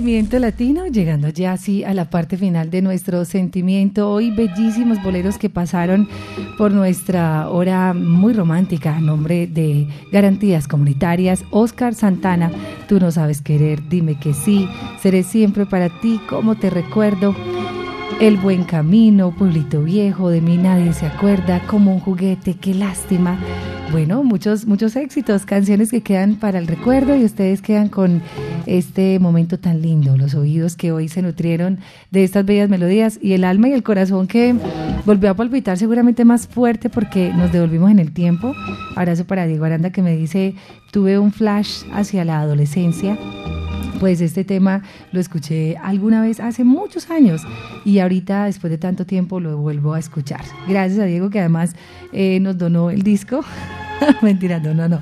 Sentimiento 0.00 0.38
latino, 0.38 0.86
llegando 0.86 1.28
ya 1.28 1.52
así 1.52 1.84
a 1.84 1.92
la 1.92 2.08
parte 2.08 2.38
final 2.38 2.70
de 2.70 2.80
nuestro 2.80 3.26
sentimiento. 3.26 4.10
Hoy 4.10 4.30
bellísimos 4.30 4.96
boleros 5.02 5.36
que 5.36 5.50
pasaron 5.50 6.08
por 6.56 6.72
nuestra 6.72 7.50
hora 7.50 7.92
muy 7.92 8.32
romántica 8.32 8.96
a 8.96 9.00
nombre 9.02 9.46
de 9.46 9.88
Garantías 10.10 10.66
Comunitarias. 10.66 11.44
Oscar 11.50 11.94
Santana, 11.94 12.50
tú 12.88 12.98
no 12.98 13.10
sabes 13.10 13.42
querer, 13.42 13.90
dime 13.90 14.18
que 14.18 14.32
sí, 14.32 14.66
seré 15.02 15.22
siempre 15.22 15.66
para 15.66 15.90
ti 16.00 16.18
como 16.30 16.54
te 16.54 16.70
recuerdo. 16.70 17.36
El 18.22 18.38
buen 18.38 18.64
camino, 18.64 19.34
pueblito 19.36 19.82
viejo, 19.82 20.30
de 20.30 20.40
mí 20.40 20.56
nadie 20.56 20.94
se 20.94 21.04
acuerda, 21.04 21.60
como 21.66 21.92
un 21.92 22.00
juguete, 22.00 22.54
qué 22.54 22.72
lástima. 22.72 23.38
Bueno, 23.92 24.22
muchos, 24.22 24.66
muchos 24.66 24.94
éxitos, 24.94 25.44
canciones 25.44 25.90
que 25.90 26.00
quedan 26.00 26.36
para 26.36 26.60
el 26.60 26.68
recuerdo 26.68 27.16
y 27.16 27.24
ustedes 27.24 27.60
quedan 27.60 27.88
con 27.88 28.22
este 28.66 29.18
momento 29.18 29.58
tan 29.58 29.82
lindo, 29.82 30.16
los 30.16 30.36
oídos 30.36 30.76
que 30.76 30.92
hoy 30.92 31.08
se 31.08 31.22
nutrieron 31.22 31.80
de 32.12 32.22
estas 32.22 32.44
bellas 32.44 32.68
melodías 32.68 33.18
y 33.20 33.32
el 33.32 33.42
alma 33.42 33.68
y 33.68 33.72
el 33.72 33.82
corazón 33.82 34.28
que 34.28 34.54
volvió 35.04 35.30
a 35.30 35.34
palpitar 35.34 35.76
seguramente 35.76 36.24
más 36.24 36.46
fuerte 36.46 36.88
porque 36.88 37.32
nos 37.34 37.50
devolvimos 37.50 37.90
en 37.90 37.98
el 37.98 38.12
tiempo. 38.12 38.54
Abrazo 38.94 39.24
para 39.24 39.48
Diego 39.48 39.64
Aranda 39.64 39.90
que 39.90 40.02
me 40.02 40.16
dice, 40.16 40.54
tuve 40.92 41.18
un 41.18 41.32
flash 41.32 41.82
hacia 41.92 42.24
la 42.24 42.40
adolescencia 42.40 43.18
pues 43.98 44.22
este 44.22 44.44
tema 44.44 44.82
lo 45.12 45.20
escuché 45.20 45.76
alguna 45.76 46.22
vez 46.22 46.40
hace 46.40 46.64
muchos 46.64 47.10
años 47.10 47.42
y 47.84 47.98
ahorita 47.98 48.46
después 48.46 48.70
de 48.70 48.78
tanto 48.78 49.04
tiempo 49.04 49.40
lo 49.40 49.58
vuelvo 49.58 49.92
a 49.92 49.98
escuchar. 49.98 50.40
Gracias 50.66 50.98
a 50.98 51.04
Diego 51.04 51.28
que 51.28 51.38
además 51.38 51.76
eh, 52.12 52.40
nos 52.40 52.56
donó 52.56 52.90
el 52.90 53.02
disco. 53.02 53.44
Mentira, 54.22 54.58
no, 54.60 54.74
no, 54.74 54.88
no. 54.88 55.00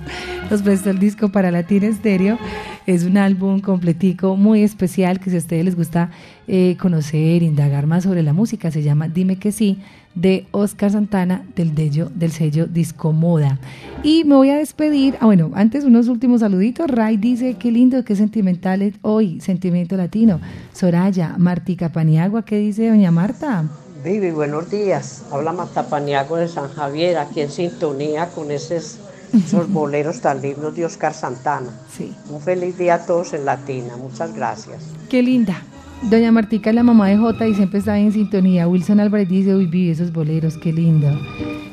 Nos 0.50 0.62
prestó 0.62 0.90
el 0.90 0.98
disco 0.98 1.30
para 1.30 1.50
Latina 1.50 1.86
Estéreo. 1.86 2.38
Es 2.86 3.04
un 3.04 3.18
álbum 3.18 3.60
completico 3.60 4.36
muy 4.36 4.62
especial 4.62 5.20
que 5.20 5.30
si 5.30 5.36
a 5.36 5.38
ustedes 5.40 5.64
les 5.64 5.76
gusta 5.76 6.10
eh, 6.46 6.76
conocer, 6.80 7.42
indagar 7.42 7.86
más 7.86 8.04
sobre 8.04 8.22
la 8.22 8.32
música, 8.32 8.70
se 8.70 8.82
llama 8.82 9.08
Dime 9.08 9.36
que 9.36 9.52
sí 9.52 9.78
de 10.14 10.46
Oscar 10.50 10.90
Santana 10.90 11.44
del, 11.54 11.74
dello, 11.74 12.10
del 12.14 12.32
sello 12.32 12.66
Discomoda. 12.66 13.58
Y 14.02 14.24
me 14.24 14.34
voy 14.34 14.50
a 14.50 14.56
despedir. 14.56 15.16
Ah, 15.20 15.26
bueno, 15.26 15.50
antes 15.54 15.84
unos 15.84 16.08
últimos 16.08 16.40
saluditos. 16.40 16.88
Ray 16.88 17.16
dice, 17.16 17.54
qué 17.54 17.70
lindo, 17.70 18.04
qué 18.04 18.16
sentimental 18.16 18.82
es 18.82 18.94
hoy, 19.02 19.40
sentimiento 19.40 19.96
latino. 19.96 20.40
Soraya, 20.72 21.34
Martica 21.38 21.90
Paniagua, 21.90 22.44
¿qué 22.44 22.58
dice 22.58 22.88
doña 22.88 23.10
Marta? 23.10 23.68
Vivi, 24.04 24.30
buenos 24.30 24.70
días. 24.70 25.24
Habla 25.32 25.52
Marta 25.52 25.88
Paniagua 25.88 26.38
de 26.38 26.48
San 26.48 26.68
Javier, 26.68 27.18
aquí 27.18 27.40
en 27.40 27.50
sintonía 27.50 28.28
con 28.28 28.52
esos, 28.52 28.98
esos 29.32 29.68
boleros 29.72 30.20
tan 30.20 30.40
lindos 30.40 30.76
de 30.76 30.84
Oscar 30.84 31.12
Santana. 31.12 31.70
Sí. 31.90 32.14
Un 32.30 32.40
feliz 32.40 32.78
día 32.78 32.94
a 32.94 33.06
todos 33.06 33.32
en 33.32 33.44
Latina. 33.44 33.96
Muchas 33.96 34.32
gracias. 34.34 34.84
Qué 35.10 35.20
linda. 35.20 35.62
Doña 36.02 36.30
Martica 36.30 36.70
es 36.70 36.76
la 36.76 36.84
mamá 36.84 37.08
de 37.08 37.16
Jota 37.16 37.48
y 37.48 37.54
siempre 37.54 37.80
está 37.80 37.98
en 37.98 38.12
sintonía. 38.12 38.68
Wilson 38.68 39.00
Álvarez 39.00 39.28
dice, 39.28 39.56
uy, 39.56 39.66
vive 39.66 39.90
esos 39.90 40.12
boleros, 40.12 40.56
qué 40.58 40.72
lindo. 40.72 41.08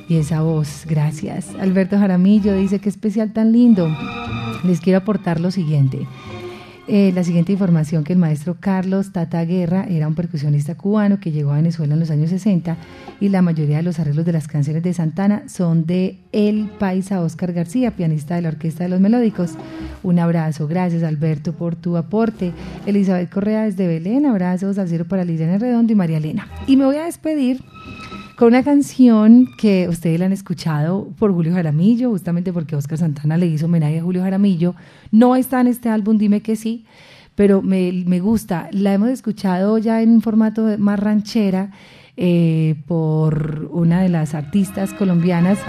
Y 0.10 0.18
esa 0.18 0.42
voz, 0.42 0.86
gracias. 0.88 1.50
Alberto 1.60 2.00
Jaramillo 2.00 2.54
dice, 2.54 2.80
qué 2.80 2.90
especial 2.90 3.34
tan 3.34 3.52
lindo. 3.52 3.88
Les 4.64 4.82
quiero 4.82 4.98
aportar 4.98 5.40
lo 5.40 5.52
siguiente. 5.52 6.08
Eh, 6.88 7.12
la 7.16 7.24
siguiente 7.24 7.52
información 7.52 8.04
que 8.04 8.14
el 8.14 8.20
maestro 8.20 8.58
Carlos 8.60 9.12
Tata 9.12 9.44
Guerra 9.44 9.88
era 9.90 10.08
un 10.08 10.14
percusionista 10.14 10.76
cubano 10.76 11.20
que 11.20 11.32
llegó 11.32 11.52
a 11.52 11.56
Venezuela 11.56 11.96
en 11.96 12.00
los 12.00 12.12
años 12.12 12.30
60 12.30 12.78
y 13.20 13.30
la 13.30 13.42
mayoría 13.42 13.78
de 13.78 13.84
los 13.84 14.00
arreglos 14.00 14.24
de 14.24 14.34
las 14.34 14.48
canciones 14.48 14.84
de 14.84 14.94
Santana 14.94 15.50
son 15.50 15.88
de 15.88 16.20
el 16.32 16.70
paisa 16.78 17.22
Oscar 17.22 17.54
García, 17.54 17.96
pianista 17.96 18.36
de 18.36 18.44
la 18.44 18.50
Orquesta 18.50 18.84
de 18.84 18.90
los 18.90 19.00
Melódicos. 19.00 19.54
Un 20.04 20.20
abrazo, 20.20 20.68
gracias 20.68 21.02
Alberto 21.02 21.54
por 21.54 21.76
tu 21.76 21.98
aporte. 21.98 22.52
Elizabeth 22.86 23.32
Correa 23.32 23.64
desde 23.64 23.88
Belén, 23.88 24.28
abrazos 24.28 24.78
al 24.78 24.88
cielo 24.88 25.06
para 25.06 25.26
Liliana 25.26 25.58
Redondo 25.58 25.92
y 25.92 25.96
María 25.96 26.18
Elena. 26.18 26.48
Y 26.68 26.78
me 26.78 26.86
voy 26.86 26.98
a 26.98 27.06
despedir 27.06 27.64
con 28.38 28.50
una 28.50 28.64
canción 28.64 29.48
que 29.58 29.88
ustedes 29.88 30.20
la 30.20 30.26
han 30.26 30.34
escuchado 30.34 31.08
por 31.18 31.32
Julio 31.34 31.54
Jaramillo, 31.54 32.10
justamente 32.10 32.52
porque 32.52 32.76
Oscar 32.76 32.98
Santana 32.98 33.38
le 33.38 33.48
hizo 33.48 33.66
homenaje 33.66 34.00
a 34.00 34.04
Julio 34.04 34.22
Jaramillo. 34.22 34.76
No 35.12 35.36
está 35.36 35.62
en 35.62 35.68
este 35.68 35.90
álbum, 35.90 36.18
dime 36.18 36.42
que 36.42 36.56
sí, 36.56 36.86
pero 37.36 37.62
me, 37.62 38.20
gusta. 38.20 38.70
La 38.72 38.94
hemos 38.94 39.10
escuchado 39.10 39.78
ya 39.78 40.02
en 40.02 40.10
un 40.10 40.22
formato 40.22 40.78
más 40.78 41.00
ranchera 41.00 41.72
eh, 42.18 42.76
por 42.88 43.70
una 43.72 44.02
de 44.02 44.10
las 44.10 44.34
artistas 44.36 44.94
colombianas 44.94 45.60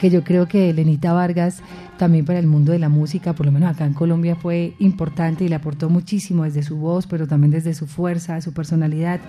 que 0.00 0.08
yo 0.08 0.24
creo 0.24 0.48
que 0.48 0.72
Lenita 0.72 1.12
Vargas 1.12 1.60
también 1.98 2.24
para 2.24 2.38
el 2.38 2.46
mundo 2.46 2.72
de 2.72 2.78
la 2.78 2.88
música, 2.88 3.34
por 3.34 3.44
lo 3.44 3.52
menos 3.52 3.70
acá 3.70 3.84
en 3.84 3.92
Colombia, 3.92 4.34
fue 4.34 4.72
importante 4.78 5.44
y 5.44 5.48
le 5.48 5.56
aportó 5.56 5.90
muchísimo 5.90 6.44
desde 6.44 6.62
su 6.62 6.78
voz, 6.78 7.06
pero 7.06 7.26
también 7.26 7.50
desde 7.50 7.74
su 7.74 7.86
fuerza, 7.86 8.40
su 8.40 8.54
personalidad, 8.54 9.20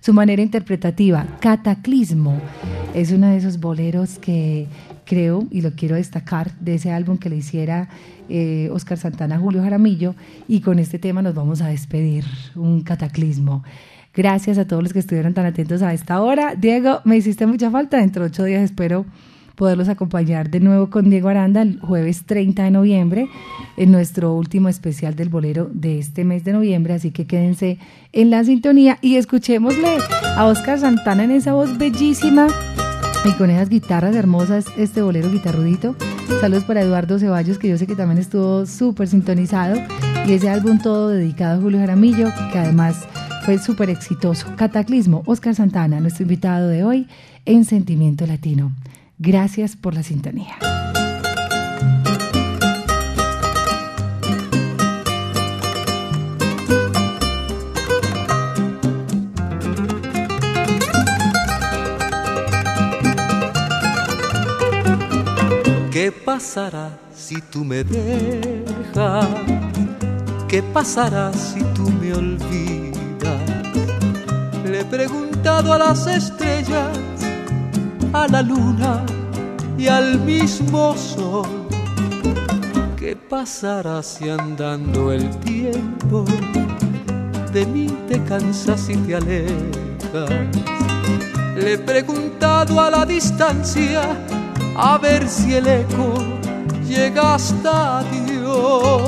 su 0.00 0.14
manera 0.14 0.40
interpretativa. 0.40 1.26
Cataclismo 1.40 2.40
es 2.94 3.12
uno 3.12 3.26
de 3.28 3.36
esos 3.36 3.60
boleros 3.60 4.18
que 4.18 4.66
creo, 5.04 5.46
y 5.50 5.60
lo 5.60 5.72
quiero 5.72 5.96
destacar, 5.96 6.56
de 6.58 6.76
ese 6.76 6.90
álbum 6.90 7.18
que 7.18 7.28
le 7.28 7.36
hiciera 7.36 7.90
eh, 8.30 8.70
Oscar 8.72 8.96
Santana, 8.96 9.38
Julio 9.38 9.62
Jaramillo, 9.62 10.14
y 10.48 10.62
con 10.62 10.78
este 10.78 10.98
tema 10.98 11.20
nos 11.20 11.34
vamos 11.34 11.60
a 11.60 11.68
despedir, 11.68 12.24
un 12.54 12.80
cataclismo. 12.80 13.62
Gracias 14.14 14.56
a 14.56 14.66
todos 14.66 14.82
los 14.82 14.94
que 14.94 15.00
estuvieron 15.00 15.34
tan 15.34 15.44
atentos 15.44 15.82
a 15.82 15.92
esta 15.92 16.22
hora. 16.22 16.54
Diego, 16.54 17.00
me 17.04 17.18
hiciste 17.18 17.46
mucha 17.46 17.70
falta. 17.70 17.98
Dentro 17.98 18.22
de 18.22 18.28
ocho 18.28 18.44
días 18.44 18.62
espero 18.62 19.04
poderlos 19.54 19.88
acompañar 19.88 20.50
de 20.50 20.60
nuevo 20.60 20.90
con 20.90 21.10
Diego 21.10 21.28
Aranda 21.28 21.62
el 21.62 21.80
jueves 21.80 22.24
30 22.24 22.64
de 22.64 22.70
noviembre 22.70 23.28
en 23.76 23.92
nuestro 23.92 24.32
último 24.34 24.68
especial 24.68 25.14
del 25.16 25.28
bolero 25.28 25.70
de 25.72 25.98
este 25.98 26.24
mes 26.24 26.44
de 26.44 26.52
noviembre, 26.52 26.94
así 26.94 27.10
que 27.10 27.26
quédense 27.26 27.78
en 28.12 28.30
la 28.30 28.44
sintonía 28.44 28.98
y 29.00 29.16
escuchémosle 29.16 29.98
a 30.36 30.46
Oscar 30.46 30.78
Santana 30.78 31.24
en 31.24 31.30
esa 31.30 31.52
voz 31.54 31.76
bellísima 31.78 32.48
y 33.24 33.32
con 33.32 33.50
esas 33.50 33.70
guitarras 33.70 34.14
hermosas, 34.14 34.66
este 34.76 35.00
bolero 35.00 35.30
guitarrudito. 35.30 35.96
Saludos 36.40 36.64
para 36.64 36.82
Eduardo 36.82 37.18
Ceballos, 37.18 37.58
que 37.58 37.68
yo 37.68 37.78
sé 37.78 37.86
que 37.86 37.96
también 37.96 38.18
estuvo 38.18 38.66
súper 38.66 39.08
sintonizado, 39.08 39.80
y 40.26 40.32
ese 40.32 40.50
álbum 40.50 40.78
todo 40.78 41.08
dedicado 41.08 41.58
a 41.58 41.62
Julio 41.62 41.78
Jaramillo, 41.78 42.28
que 42.52 42.58
además 42.58 43.06
fue 43.44 43.58
súper 43.58 43.90
exitoso. 43.90 44.46
Cataclismo, 44.56 45.22
Oscar 45.26 45.54
Santana, 45.54 46.00
nuestro 46.00 46.22
invitado 46.22 46.68
de 46.68 46.84
hoy 46.84 47.06
en 47.46 47.64
Sentimiento 47.64 48.26
Latino. 48.26 48.72
Gracias 49.26 49.74
por 49.74 49.94
la 49.94 50.02
sintonía. 50.02 50.58
¿Qué 65.90 66.12
pasará 66.12 66.98
si 67.16 67.40
tú 67.40 67.64
me 67.64 67.82
dejas? 67.82 69.26
¿Qué 70.48 70.62
pasará 70.62 71.32
si 71.32 71.62
tú 71.74 71.88
me 71.88 72.12
olvidas? 72.12 73.40
Le 74.66 74.80
he 74.80 74.84
preguntado 74.84 75.72
a 75.72 75.78
las 75.78 76.06
estrellas, 76.06 76.98
a 78.14 78.28
la 78.28 78.42
luna 78.42 79.04
y 79.76 79.88
al 79.88 80.20
mismo 80.20 80.96
sol. 80.96 81.46
¿Qué 82.96 83.16
pasará 83.16 84.02
si 84.02 84.30
andando 84.30 85.12
el 85.12 85.28
tiempo 85.40 86.24
de 87.52 87.66
mí 87.66 87.88
te 88.08 88.22
cansas 88.22 88.88
y 88.88 88.96
te 88.98 89.16
alejas? 89.16 90.30
Le 91.56 91.72
he 91.74 91.78
preguntado 91.78 92.80
a 92.80 92.88
la 92.88 93.04
distancia 93.04 94.02
a 94.76 94.96
ver 94.98 95.28
si 95.28 95.54
el 95.54 95.66
eco 95.66 96.14
llega 96.88 97.34
hasta 97.34 98.04
Dios. 98.04 99.02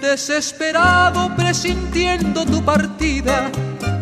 Desesperado 0.00 1.34
presintiendo 1.34 2.44
tu 2.46 2.62
partida, 2.62 3.50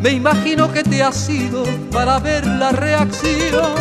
me 0.02 0.10
imagino 0.10 0.70
que 0.72 0.82
te 0.82 1.02
has 1.02 1.28
ido 1.28 1.62
para 1.92 2.18
ver 2.18 2.44
la 2.44 2.72
reacción 2.72 3.72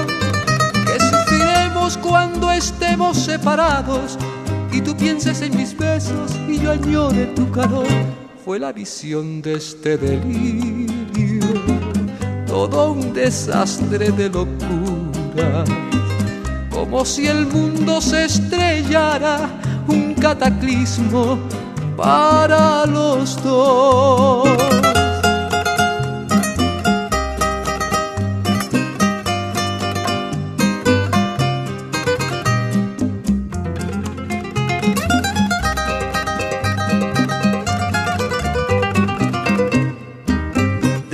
que 0.86 1.00
sufriremos 1.00 1.98
cuando 1.98 2.52
estemos 2.52 3.18
separados 3.18 4.20
y 4.72 4.82
tú 4.82 4.96
pienses 4.96 5.42
en 5.42 5.58
mis 5.58 5.76
besos 5.76 6.32
y 6.48 6.60
yo 6.60 6.72
añore 6.72 7.26
tu 7.28 7.50
calor. 7.52 7.88
Fue 8.46 8.60
la 8.60 8.72
visión 8.72 9.42
de 9.42 9.56
este 9.56 9.98
delirio, 9.98 11.46
todo 12.48 12.94
un 12.94 13.14
desastre 13.14 14.12
de 14.12 14.30
locura, 14.30 15.64
como 16.70 17.04
si 17.04 17.28
el 17.28 17.48
mundo 17.48 18.00
se 18.00 18.26
estrellara, 18.26 19.50
un 19.88 20.14
cataclismo 20.14 21.40
para 21.98 22.86
los 22.86 23.42
dos. 23.44 24.81